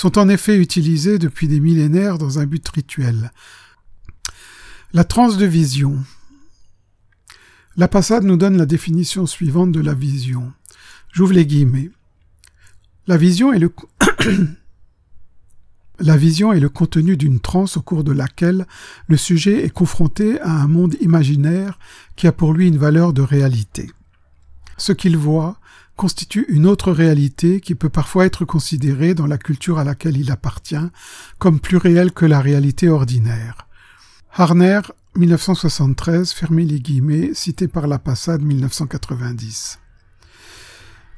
[0.00, 3.32] sont en effet utilisées depuis des millénaires dans un but rituel.
[4.94, 5.98] La transe de vision.
[7.76, 10.54] La passade nous donne la définition suivante de la vision.
[11.12, 11.90] J'ouvre les guillemets.
[13.08, 13.70] La vision est le
[15.98, 18.66] La vision est le contenu d'une transe au cours de laquelle
[19.06, 21.78] le sujet est confronté à un monde imaginaire
[22.16, 23.90] qui a pour lui une valeur de réalité.
[24.78, 25.59] Ce qu'il voit
[26.00, 30.30] constitue une autre réalité qui peut parfois être considérée dans la culture à laquelle il
[30.30, 30.88] appartient
[31.38, 33.66] comme plus réelle que la réalité ordinaire.
[34.32, 34.80] Harner,
[35.16, 39.78] 1973, fermé les guillemets, cité par la Passade 1990.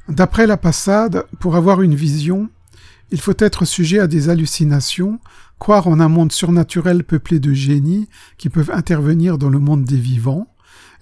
[0.08, 2.50] D'après la Passade, pour avoir une vision,
[3.12, 5.20] il faut être sujet à des hallucinations,
[5.60, 9.96] croire en un monde surnaturel peuplé de génies qui peuvent intervenir dans le monde des
[9.96, 10.48] vivants,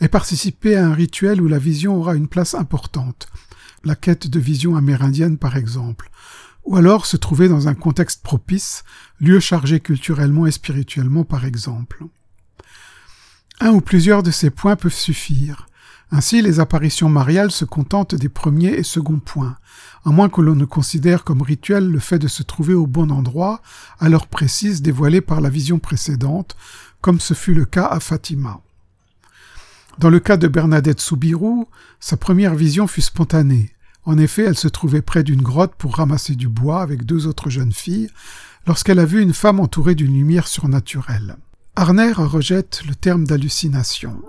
[0.03, 3.27] et participer à un rituel où la vision aura une place importante,
[3.85, 6.11] la quête de vision amérindienne par exemple,
[6.65, 8.85] ou alors se trouver dans un contexte propice,
[9.21, 12.05] lieu chargé culturellement et spirituellement par exemple.
[13.61, 15.67] Un ou plusieurs de ces points peuvent suffire.
[16.13, 19.57] Ainsi, les apparitions mariales se contentent des premiers et seconds points,
[20.05, 23.11] à moins que l'on ne considère comme rituel le fait de se trouver au bon
[23.11, 23.63] endroit,
[24.01, 26.57] à l'heure précise dévoilée par la vision précédente,
[27.01, 28.61] comme ce fut le cas à Fatima.
[30.01, 31.69] Dans le cas de Bernadette Soubirou,
[32.01, 33.71] sa première vision fut spontanée.
[34.05, 37.51] En effet, elle se trouvait près d'une grotte pour ramasser du bois avec deux autres
[37.51, 38.09] jeunes filles,
[38.67, 41.37] lorsqu'elle a vu une femme entourée d'une lumière surnaturelle.
[41.77, 44.23] Arner rejette le terme d'hallucination.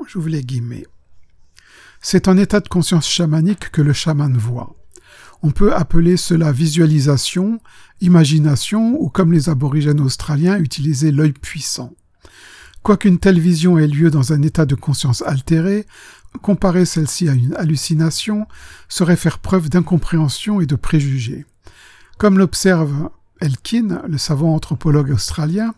[2.02, 4.76] C'est un état de conscience chamanique que le chaman voit.
[5.42, 7.62] On peut appeler cela visualisation,
[8.02, 11.94] imagination ou comme les aborigènes australiens utilisaient l'œil puissant.
[12.84, 15.86] Quoiqu'une telle vision ait lieu dans un état de conscience altéré,
[16.42, 18.48] comparer celle-ci à une hallucination
[18.90, 21.46] serait faire preuve d'incompréhension et de préjugés.
[22.18, 25.74] Comme l'observe Elkin, le savant anthropologue australien,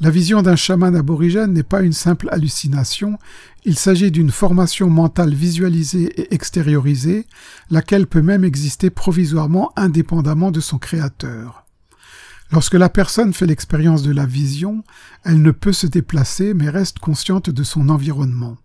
[0.00, 3.18] la vision d'un chaman aborigène n'est pas une simple hallucination,
[3.64, 7.26] il s'agit d'une formation mentale visualisée et extériorisée,
[7.70, 11.61] laquelle peut même exister provisoirement indépendamment de son créateur.
[12.52, 14.84] Lorsque la personne fait l'expérience de la vision,
[15.24, 18.58] elle ne peut se déplacer mais reste consciente de son environnement.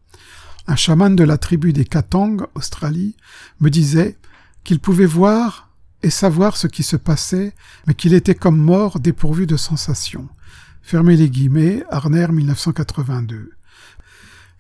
[0.68, 3.16] Un chaman de la tribu des Katang, Australie,
[3.62, 4.18] me disait
[4.66, 5.70] qu'il pouvait voir
[6.04, 7.56] et savoir ce qui se passait,
[7.88, 10.28] mais qu'il était comme mort dépourvu de sensations.
[10.82, 13.57] Fermez les guillemets, Arner 1982.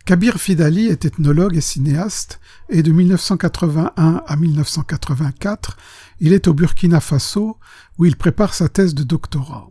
[0.07, 2.39] Kabir Fidali est ethnologue et cinéaste,
[2.69, 5.75] et de 1981 à 1984,
[6.21, 7.57] il est au Burkina Faso,
[7.97, 9.69] où il prépare sa thèse de doctorat.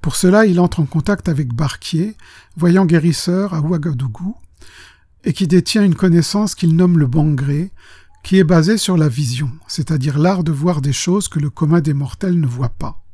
[0.00, 2.16] Pour cela, il entre en contact avec Barquier,
[2.56, 4.36] voyant guérisseur à Ouagadougou,
[5.24, 7.72] et qui détient une connaissance qu'il nomme le bangré,
[8.22, 11.80] qui est basée sur la vision, c'est-à-dire l'art de voir des choses que le commun
[11.80, 13.04] des mortels ne voit pas.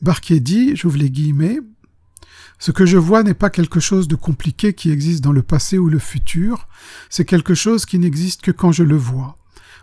[0.00, 1.58] Barquier dit, j'ouvre les guillemets,
[2.58, 5.78] ce que je vois n'est pas quelque chose de compliqué qui existe dans le passé
[5.78, 6.68] ou le futur,
[7.10, 9.38] c'est quelque chose qui n'existe que quand je le vois.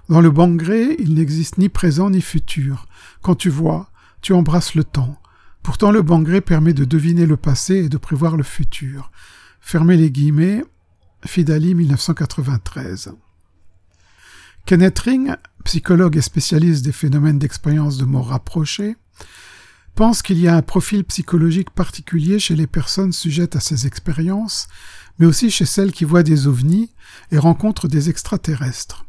[0.10, 2.88] Dans le bangré, il n'existe ni présent ni futur.
[3.22, 3.90] Quand tu vois,
[4.22, 5.20] tu embrasses le temps.
[5.62, 9.12] Pourtant le bangré permet de deviner le passé et de prévoir le futur.
[9.62, 10.64] Fermez les guillemets.
[11.26, 13.14] Fidali 1993.
[14.66, 18.98] Kenneth Ring, psychologue et spécialiste des phénomènes d'expérience de mort rapprochée,
[19.96, 24.68] pense qu'il y a un profil psychologique particulier chez les personnes sujettes à ces expériences,
[25.20, 26.92] mais aussi chez celles qui voient des ovnis
[27.32, 29.06] et rencontrent des extraterrestres,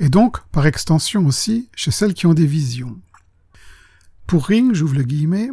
[0.00, 2.98] et donc, par extension aussi, chez celles qui ont des visions.
[4.26, 5.50] Pour Ring, j'ouvre le guillemet,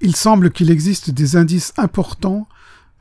[0.00, 2.46] il semble qu'il existe des indices importants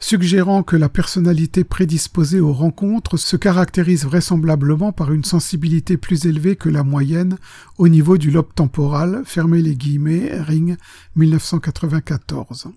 [0.01, 6.55] suggérant que la personnalité prédisposée aux rencontres se caractérise vraisemblablement par une sensibilité plus élevée
[6.55, 7.37] que la moyenne
[7.77, 10.75] au niveau du lobe temporal, fermez les guillemets, Ring
[11.15, 12.71] 1994.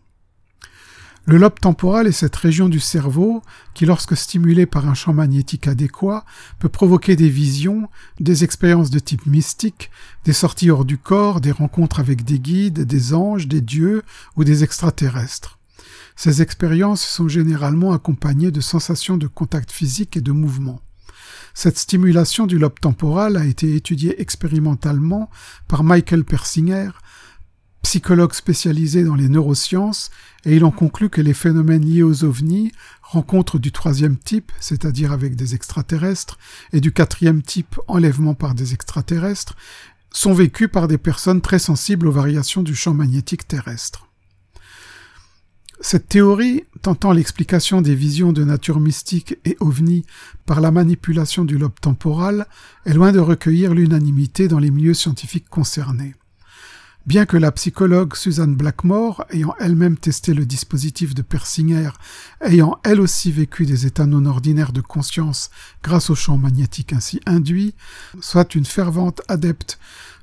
[1.26, 5.66] Le lobe temporal est cette région du cerveau qui, lorsque stimulée par un champ magnétique
[5.66, 6.26] adéquat,
[6.58, 7.88] peut provoquer des visions,
[8.20, 9.90] des expériences de type mystique,
[10.26, 14.02] des sorties hors du corps, des rencontres avec des guides, des anges, des dieux
[14.36, 15.58] ou des extraterrestres.
[16.16, 20.80] Ces expériences sont généralement accompagnées de sensations de contact physique et de mouvement.
[21.54, 25.30] Cette stimulation du lobe temporal a été étudiée expérimentalement
[25.68, 26.90] par Michael Persinger,
[27.82, 30.10] psychologue spécialisé dans les neurosciences,
[30.44, 35.12] et il en conclut que les phénomènes liés aux ovnis, rencontres du troisième type, c'est-à-dire
[35.12, 36.38] avec des extraterrestres,
[36.72, 39.54] et du quatrième type, enlèvement par des extraterrestres,
[40.10, 44.08] sont vécus par des personnes très sensibles aux variations du champ magnétique terrestre.
[45.80, 50.04] Cette théorie, tentant l'explication des visions de nature mystique et ovni
[50.46, 52.46] par la manipulation du lobe temporal,
[52.86, 56.14] est loin de recueillir l'unanimité dans les milieux scientifiques concernés.
[57.06, 61.90] Bien que la psychologue Suzanne Blackmore, ayant elle-même testé le dispositif de Persinger,
[62.40, 65.50] ayant elle aussi vécu des états non ordinaires de conscience
[65.82, 67.74] grâce au champ magnétique ainsi induit,
[68.20, 69.78] soit une fervente adepte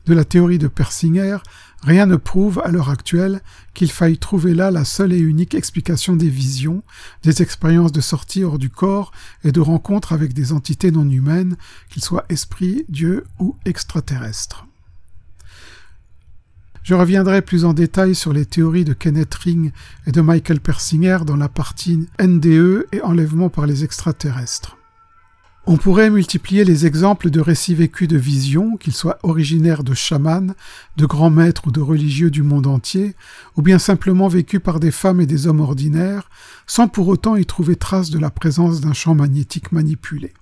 [0.08, 1.38] de la théorie de Persinger,
[1.82, 3.42] rien ne prouve à l'heure actuelle
[3.74, 6.84] qu'il faille trouver là la seule et unique explication des visions,
[7.24, 9.12] des expériences de sortie hors du corps
[9.44, 11.56] et de rencontres avec des entités non humaines,
[11.90, 14.66] qu'ils soient esprits, dieux ou extraterrestres.
[16.84, 19.72] Je reviendrai plus en détail sur les théories de Kenneth Ring
[20.08, 24.78] et de Michael Persinger dans la partie NDE et enlèvement par les extraterrestres.
[25.68, 30.56] On pourrait multiplier les exemples de récits vécus de visions, qu'ils soient originaires de chamans,
[30.98, 33.16] de grands maîtres ou de religieux du monde entier,
[33.56, 36.30] ou bien simplement vécus par des femmes et des hommes ordinaires,
[36.66, 40.34] sans pour autant y trouver trace de la présence d'un champ magnétique manipulé.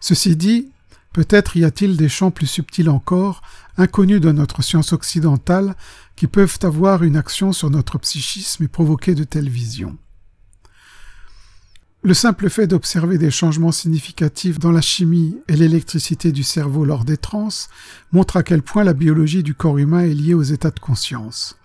[0.00, 0.70] Ceci dit,
[1.12, 3.42] Peut-être y a-t-il des champs plus subtils encore,
[3.76, 5.74] inconnus de notre science occidentale,
[6.14, 9.98] qui peuvent avoir une action sur notre psychisme et provoquer de telles visions.
[12.02, 17.04] Le simple fait d'observer des changements significatifs dans la chimie et l'électricité du cerveau lors
[17.04, 17.50] des trans
[18.10, 21.58] montre à quel point la biologie du corps humain est liée aux états de conscience.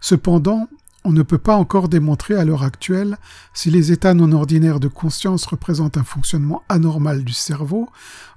[0.00, 0.68] Cependant,
[1.04, 3.18] on ne peut pas encore démontrer à l'heure actuelle
[3.54, 7.88] si les états non ordinaires de conscience représentent un fonctionnement anormal du cerveau,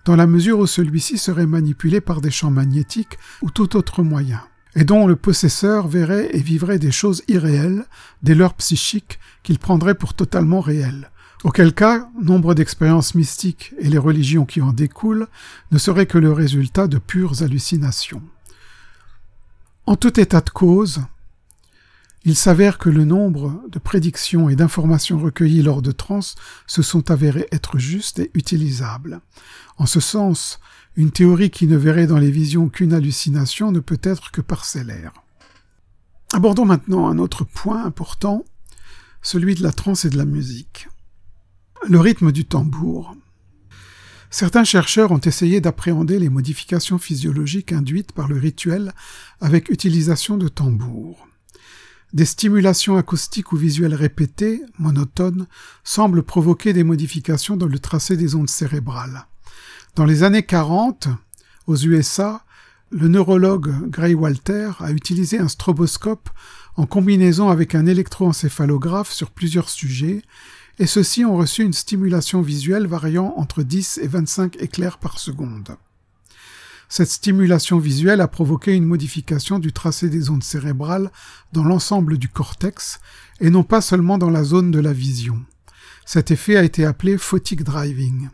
[0.05, 4.43] dans la mesure où celui-ci serait manipulé par des champs magnétiques ou tout autre moyen,
[4.75, 7.85] et dont le possesseur verrait et vivrait des choses irréelles,
[8.21, 11.10] des leurs psychiques qu'il prendrait pour totalement réelles.
[11.43, 15.27] Auquel cas, nombre d'expériences mystiques et les religions qui en découlent
[15.71, 18.21] ne seraient que le résultat de pures hallucinations.
[19.87, 21.01] En tout état de cause,
[22.23, 26.19] il s'avère que le nombre de prédictions et d'informations recueillies lors de trans
[26.67, 29.21] se sont avérées être justes et utilisables.
[29.77, 30.59] En ce sens,
[30.95, 35.13] une théorie qui ne verrait dans les visions qu'une hallucination ne peut être que parcellaire.
[36.33, 38.45] Abordons maintenant un autre point important,
[39.23, 40.87] celui de la trance et de la musique.
[41.87, 43.15] Le rythme du tambour.
[44.29, 48.93] Certains chercheurs ont essayé d'appréhender les modifications physiologiques induites par le rituel
[49.41, 51.27] avec utilisation de tambours.
[52.13, 55.47] Des stimulations acoustiques ou visuelles répétées, monotones,
[55.83, 59.25] semblent provoquer des modifications dans le tracé des ondes cérébrales.
[59.95, 61.07] Dans les années 40,
[61.65, 62.45] aux USA,
[62.91, 66.29] le neurologue Gray Walter a utilisé un stroboscope
[66.75, 70.21] en combinaison avec un électroencéphalographe sur plusieurs sujets,
[70.81, 75.77] et ceux-ci ont reçu une stimulation visuelle variant entre 10 et 25 éclairs par seconde.
[76.89, 81.11] Cette stimulation visuelle a provoqué une modification du tracé des ondes cérébrales
[81.53, 82.99] dans l'ensemble du cortex
[83.39, 85.39] et non pas seulement dans la zone de la vision.
[86.03, 88.29] Cet effet a été appelé photic driving.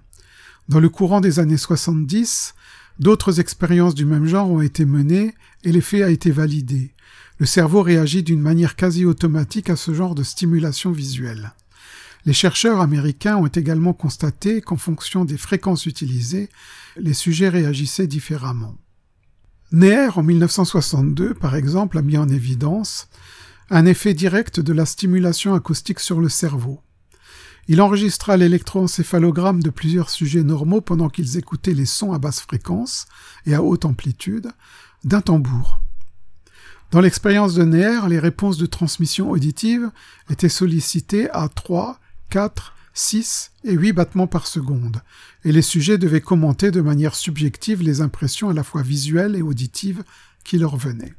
[0.70, 2.56] Dans le courant des années 70,
[2.98, 5.36] d'autres expériences du même genre ont été menées
[5.66, 6.94] et l'effet a été validé.
[7.40, 11.52] Le cerveau réagit d'une manière quasi automatique à ce genre de stimulation visuelle.
[12.28, 16.50] Les chercheurs américains ont également constaté qu'en fonction des fréquences utilisées,
[16.98, 18.76] les sujets réagissaient différemment.
[19.72, 23.08] Neher, en 1962, par exemple, a mis en évidence
[23.70, 26.82] un effet direct de la stimulation acoustique sur le cerveau.
[27.70, 33.06] Il enregistra l'électroencéphalogramme de plusieurs sujets normaux pendant qu'ils écoutaient les sons à basse fréquence
[33.46, 34.52] et à haute amplitude
[35.06, 35.80] d'un tambour.
[36.92, 39.92] Dans l'expérience de Neher, les réponses de transmission auditive
[40.30, 45.02] étaient sollicitées à 3, 4, 6 et 8 battements par seconde,
[45.44, 49.42] et les sujets devaient commenter de manière subjective les impressions à la fois visuelles et
[49.42, 50.04] auditives
[50.44, 51.14] qui leur venaient.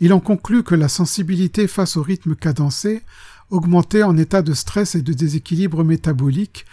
[0.00, 3.02] Il en conclut que la sensibilité face au rythme cadencé
[3.50, 6.66] augmenté en état de stress et de déséquilibre métabolique,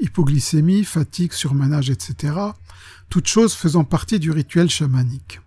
[0.00, 2.34] hypoglycémie, fatigue, surmenage, etc.,
[3.08, 5.40] toutes choses faisant partie du rituel chamanique.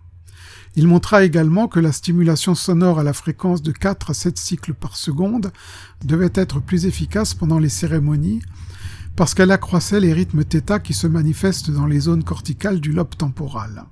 [0.76, 4.74] Il montra également que la stimulation sonore à la fréquence de 4 à 7 cycles
[4.74, 5.52] par seconde
[6.06, 8.42] devait être plus efficace pendant les cérémonies
[9.16, 13.16] parce qu'elle accroissait les rythmes θ qui se manifestent dans les zones corticales du lobe
[13.16, 13.84] temporal.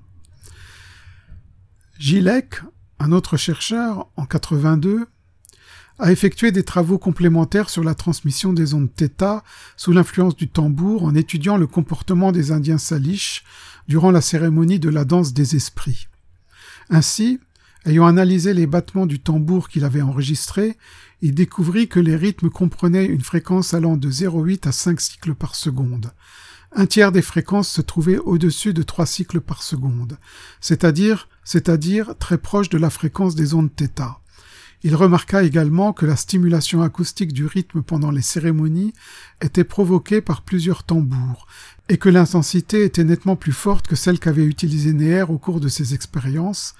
[1.97, 2.61] Gilek,
[2.99, 5.05] un autre chercheur, en 82,
[5.99, 9.43] a effectué des travaux complémentaires sur la transmission des ondes θ
[9.75, 13.43] sous l'influence du tambour en étudiant le comportement des Indiens salish
[13.89, 16.08] durant la cérémonie de la danse des esprits.
[16.89, 17.39] Ainsi,
[17.85, 20.77] ayant analysé les battements du tambour qu'il avait enregistrés,
[21.21, 25.55] il découvrit que les rythmes comprenaient une fréquence allant de 0,8 à 5 cycles par
[25.55, 26.11] seconde.
[26.71, 30.17] Un tiers des fréquences se trouvait au-dessus de 3 cycles par seconde,
[30.61, 34.21] c'est-à-dire, c'est-à-dire très proche de la fréquence des ondes θ.
[34.83, 38.93] Il remarqua également que la stimulation acoustique du rythme pendant les cérémonies
[39.41, 41.47] était provoquée par plusieurs tambours,
[41.89, 45.67] et que l'intensité était nettement plus forte que celle qu'avait utilisée Neher au cours de
[45.67, 46.75] ses expériences,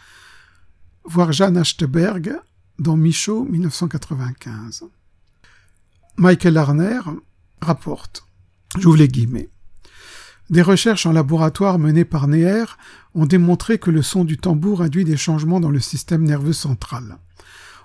[1.04, 2.40] voir Jeanne Achteberg
[2.78, 4.86] dans Michaud 1995.
[6.18, 7.00] Michael Arner
[7.62, 8.26] rapporte,
[8.78, 9.50] j'ouvre les guillemets,
[10.50, 12.66] des recherches en laboratoire menées par Neher
[13.14, 17.18] ont démontré que le son du tambour induit des changements dans le système nerveux central.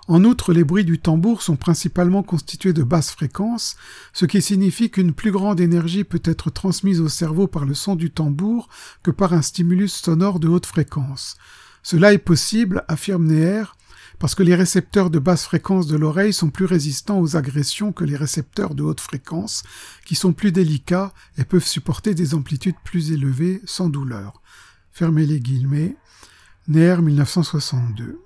[0.07, 3.75] En outre, les bruits du tambour sont principalement constitués de basses fréquences,
[4.13, 7.95] ce qui signifie qu'une plus grande énergie peut être transmise au cerveau par le son
[7.95, 8.69] du tambour
[9.01, 11.37] que par un stimulus sonore de haute fréquence.
[11.81, 13.63] Cela est possible, affirme Neher,
[14.19, 18.03] parce que les récepteurs de basse fréquence de l'oreille sont plus résistants aux agressions que
[18.03, 19.63] les récepteurs de haute fréquence,
[20.05, 24.41] qui sont plus délicats et peuvent supporter des amplitudes plus élevées sans douleur.
[24.91, 25.97] Fermez les guillemets.
[26.67, 28.24] Neher 1962.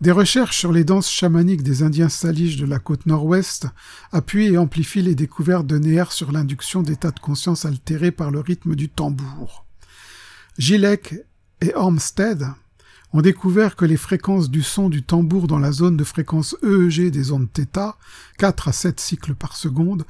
[0.00, 3.66] Des recherches sur les danses chamaniques des Indiens salish de la côte nord-ouest
[4.12, 8.38] appuient et amplifient les découvertes de Neher sur l'induction d'états de conscience altérés par le
[8.38, 9.66] rythme du tambour.
[10.56, 11.16] Gilek
[11.60, 12.46] et Ormsted
[13.12, 17.10] ont découvert que les fréquences du son du tambour dans la zone de fréquence EEG
[17.10, 17.96] des ondes θ,
[18.38, 20.04] 4 à 7 cycles par seconde,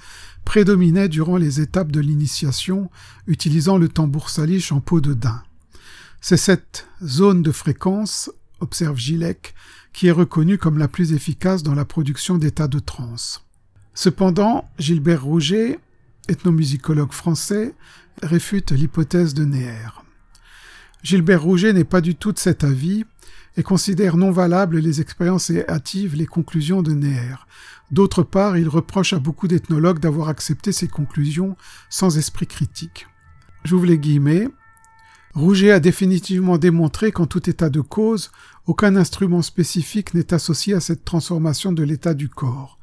[0.45, 2.91] prédominaient durant les étapes de l'initiation
[3.27, 5.43] utilisant le tambour salish en peau de daim.
[6.21, 8.31] C'est cette zone de fréquence,
[8.61, 9.55] observe Gilek,
[9.93, 13.45] qui est reconnue comme la plus efficace dans la production d'états de transe.
[13.95, 15.79] Cependant, Gilbert Rouget,
[16.29, 17.75] ethnomusicologue français,
[18.23, 19.91] réfute l'hypothèse de Neher.
[21.03, 23.05] Gilbert Rouget n'est pas du tout de cet avis
[23.57, 27.37] et considère non valables les expériences et hâtives les conclusions de Neher.
[27.91, 31.57] D'autre part, il reproche à beaucoup d'ethnologues d'avoir accepté ces conclusions
[31.89, 33.07] sans esprit critique.
[33.65, 34.49] J'ouvre les guillemets.
[35.39, 38.33] Rouget a définitivement démontré qu'en tout état de cause,
[38.67, 42.81] aucun instrument spécifique n'est associé à cette transformation de l'état du corps.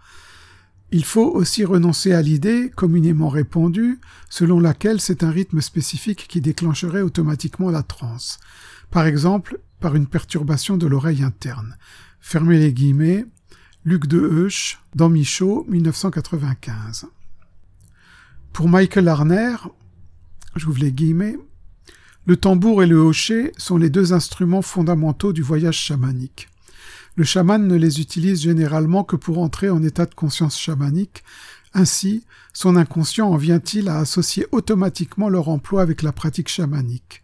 [0.89, 3.99] Il faut aussi renoncer à l'idée, communément répandue,
[4.29, 8.39] selon laquelle c'est un rythme spécifique qui déclencherait automatiquement la transe.
[8.89, 11.75] Par exemple, par une perturbation de l'oreille interne.
[12.21, 13.25] Fermez les guillemets.
[13.83, 17.07] Luc de Heuch, dans Michaud, 1995.
[18.53, 19.57] Pour Michael Arner,
[20.55, 21.37] j'ouvre les guillemets,
[22.25, 26.49] le tambour et le hocher sont les deux instruments fondamentaux du voyage chamanique.
[27.15, 31.23] Le chaman ne les utilise généralement que pour entrer en état de conscience chamanique,
[31.75, 37.21] ainsi son inconscient en vient-il à associer automatiquement leur emploi avec la pratique chamanique.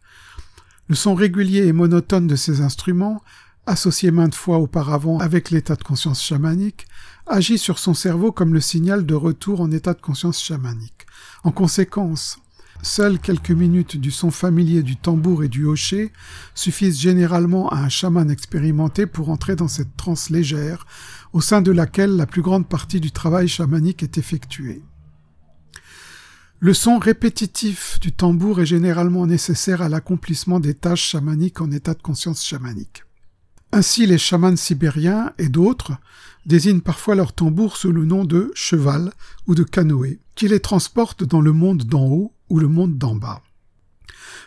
[0.87, 3.23] Le son régulier et monotone de ces instruments,
[3.65, 6.85] associé maintes fois auparavant avec l'état de conscience chamanique,
[7.25, 11.07] agit sur son cerveau comme le signal de retour en état de conscience chamanique.
[11.43, 12.37] En conséquence,
[12.83, 16.11] Seules quelques minutes du son familier du tambour et du hocher
[16.55, 20.87] suffisent généralement à un chaman expérimenté pour entrer dans cette transe légère,
[21.31, 24.81] au sein de laquelle la plus grande partie du travail chamanique est effectuée.
[26.59, 31.93] Le son répétitif du tambour est généralement nécessaire à l'accomplissement des tâches chamaniques en état
[31.93, 33.03] de conscience chamanique.
[33.71, 35.93] Ainsi, les chamans sibériens et d'autres
[36.45, 39.11] désignent parfois leur tambour sous le nom de cheval
[39.47, 43.15] ou de canoë, qui les transportent dans le monde d'en haut ou le monde d'en
[43.15, 43.41] bas.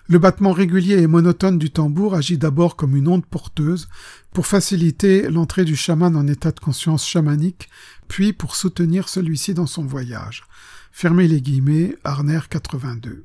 [0.06, 3.88] Le battement régulier et monotone du tambour agit d'abord comme une onde porteuse
[4.34, 7.70] pour faciliter l'entrée du chaman en état de conscience chamanique,
[8.06, 10.44] puis pour soutenir celui-ci dans son voyage.
[10.92, 13.24] Fermez les guillemets, Arner 82.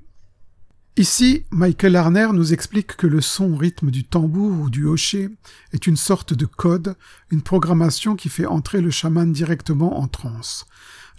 [0.95, 5.29] Ici, Michael Arner nous explique que le son rythme du tambour ou du hocher
[5.73, 6.95] est une sorte de code,
[7.31, 10.65] une programmation qui fait entrer le chaman directement en transe.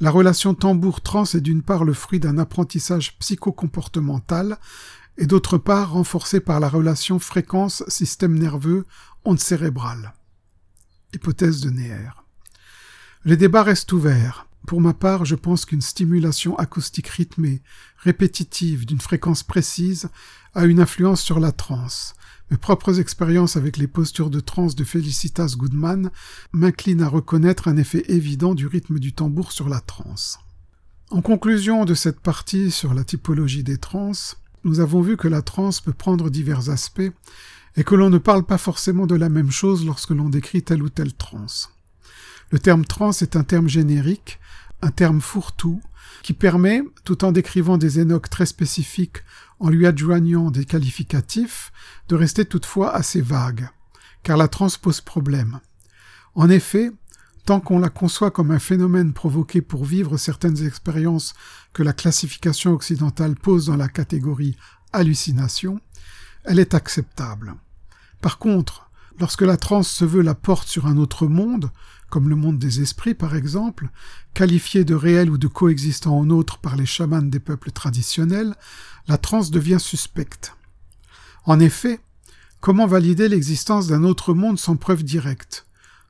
[0.03, 4.59] La relation tambour-trans est d'une part le fruit d'un apprentissage psychocomportemental
[5.19, 10.15] et d'autre part renforcée par la relation fréquence-système nerveux-onde cérébrale.
[11.13, 12.09] Hypothèse de Neher.
[13.27, 14.47] Les débats restent ouverts.
[14.67, 17.61] Pour ma part, je pense qu'une stimulation acoustique rythmée,
[17.99, 20.09] répétitive, d'une fréquence précise,
[20.55, 22.15] a une influence sur la transe.
[22.51, 26.11] Mes propres expériences avec les postures de transe de Felicitas Goodman
[26.53, 30.41] m'inclinent à reconnaître un effet évident du rythme du tambour sur la transe.
[31.11, 34.13] En conclusion de cette partie sur la typologie des trans,
[34.65, 37.13] nous avons vu que la transe peut prendre divers aspects
[37.77, 40.83] et que l'on ne parle pas forcément de la même chose lorsque l'on décrit telle
[40.83, 41.71] ou telle transe.
[42.51, 44.41] Le terme trans est un terme générique,
[44.83, 45.81] un terme fourre-tout,
[46.23, 49.23] qui permet, tout en décrivant des énoques très spécifiques
[49.61, 51.71] en lui adjoignant des qualificatifs,
[52.09, 53.69] de rester toutefois assez vague,
[54.23, 55.61] car la transe pose problème.
[56.35, 56.91] En effet,
[57.45, 61.35] tant qu'on la conçoit comme un phénomène provoqué pour vivre certaines expériences
[61.73, 64.57] que la classification occidentale pose dans la catégorie
[64.93, 65.81] hallucination,
[66.45, 67.55] elle est acceptable.
[68.21, 71.71] Par contre, lorsque la transe se veut la porte sur un autre monde,
[72.11, 73.89] comme le monde des esprits par exemple,
[74.35, 78.55] qualifié de réel ou de coexistant en autre par les chamans des peuples traditionnels,
[79.09, 80.55] la transe devient suspecte.
[81.47, 82.01] En effet,
[82.61, 85.67] comment valider l'existence d'un autre monde sans preuve directe?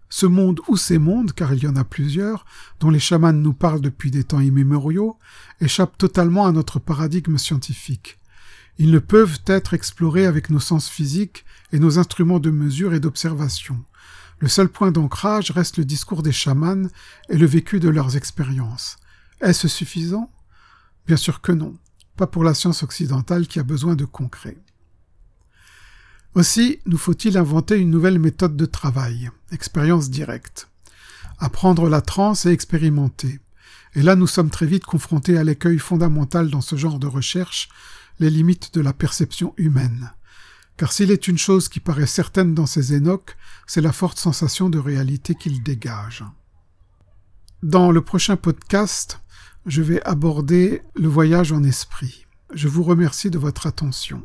[0.08, 2.44] Ce monde ou ces mondes, car il y en a plusieurs,
[2.80, 5.16] dont les chamans nous parlent depuis des temps immémoriaux,
[5.60, 8.18] échappent totalement à notre paradigme scientifique.
[8.78, 13.00] Ils ne peuvent être explorés avec nos sens physiques et nos instruments de mesure et
[13.00, 13.84] d'observation.
[14.40, 16.88] Le seul point d'ancrage reste le discours des chamans
[17.28, 18.96] et le vécu de leurs expériences.
[19.42, 20.32] Est-ce suffisant?
[21.06, 21.76] Bien sûr que non,
[22.16, 24.56] pas pour la science occidentale qui a besoin de concret.
[26.34, 30.68] Aussi, nous faut-il inventer une nouvelle méthode de travail, expérience directe.
[31.38, 33.40] Apprendre la transe et expérimenter.
[33.94, 37.68] Et là, nous sommes très vite confrontés à l'écueil fondamental dans ce genre de recherche,
[38.20, 40.12] les limites de la perception humaine
[40.80, 44.70] car s'il est une chose qui paraît certaine dans ces énoques, c'est la forte sensation
[44.70, 46.24] de réalité qu'il dégage.
[47.62, 49.20] Dans le prochain podcast,
[49.66, 52.24] je vais aborder le voyage en esprit.
[52.54, 54.22] Je vous remercie de votre attention.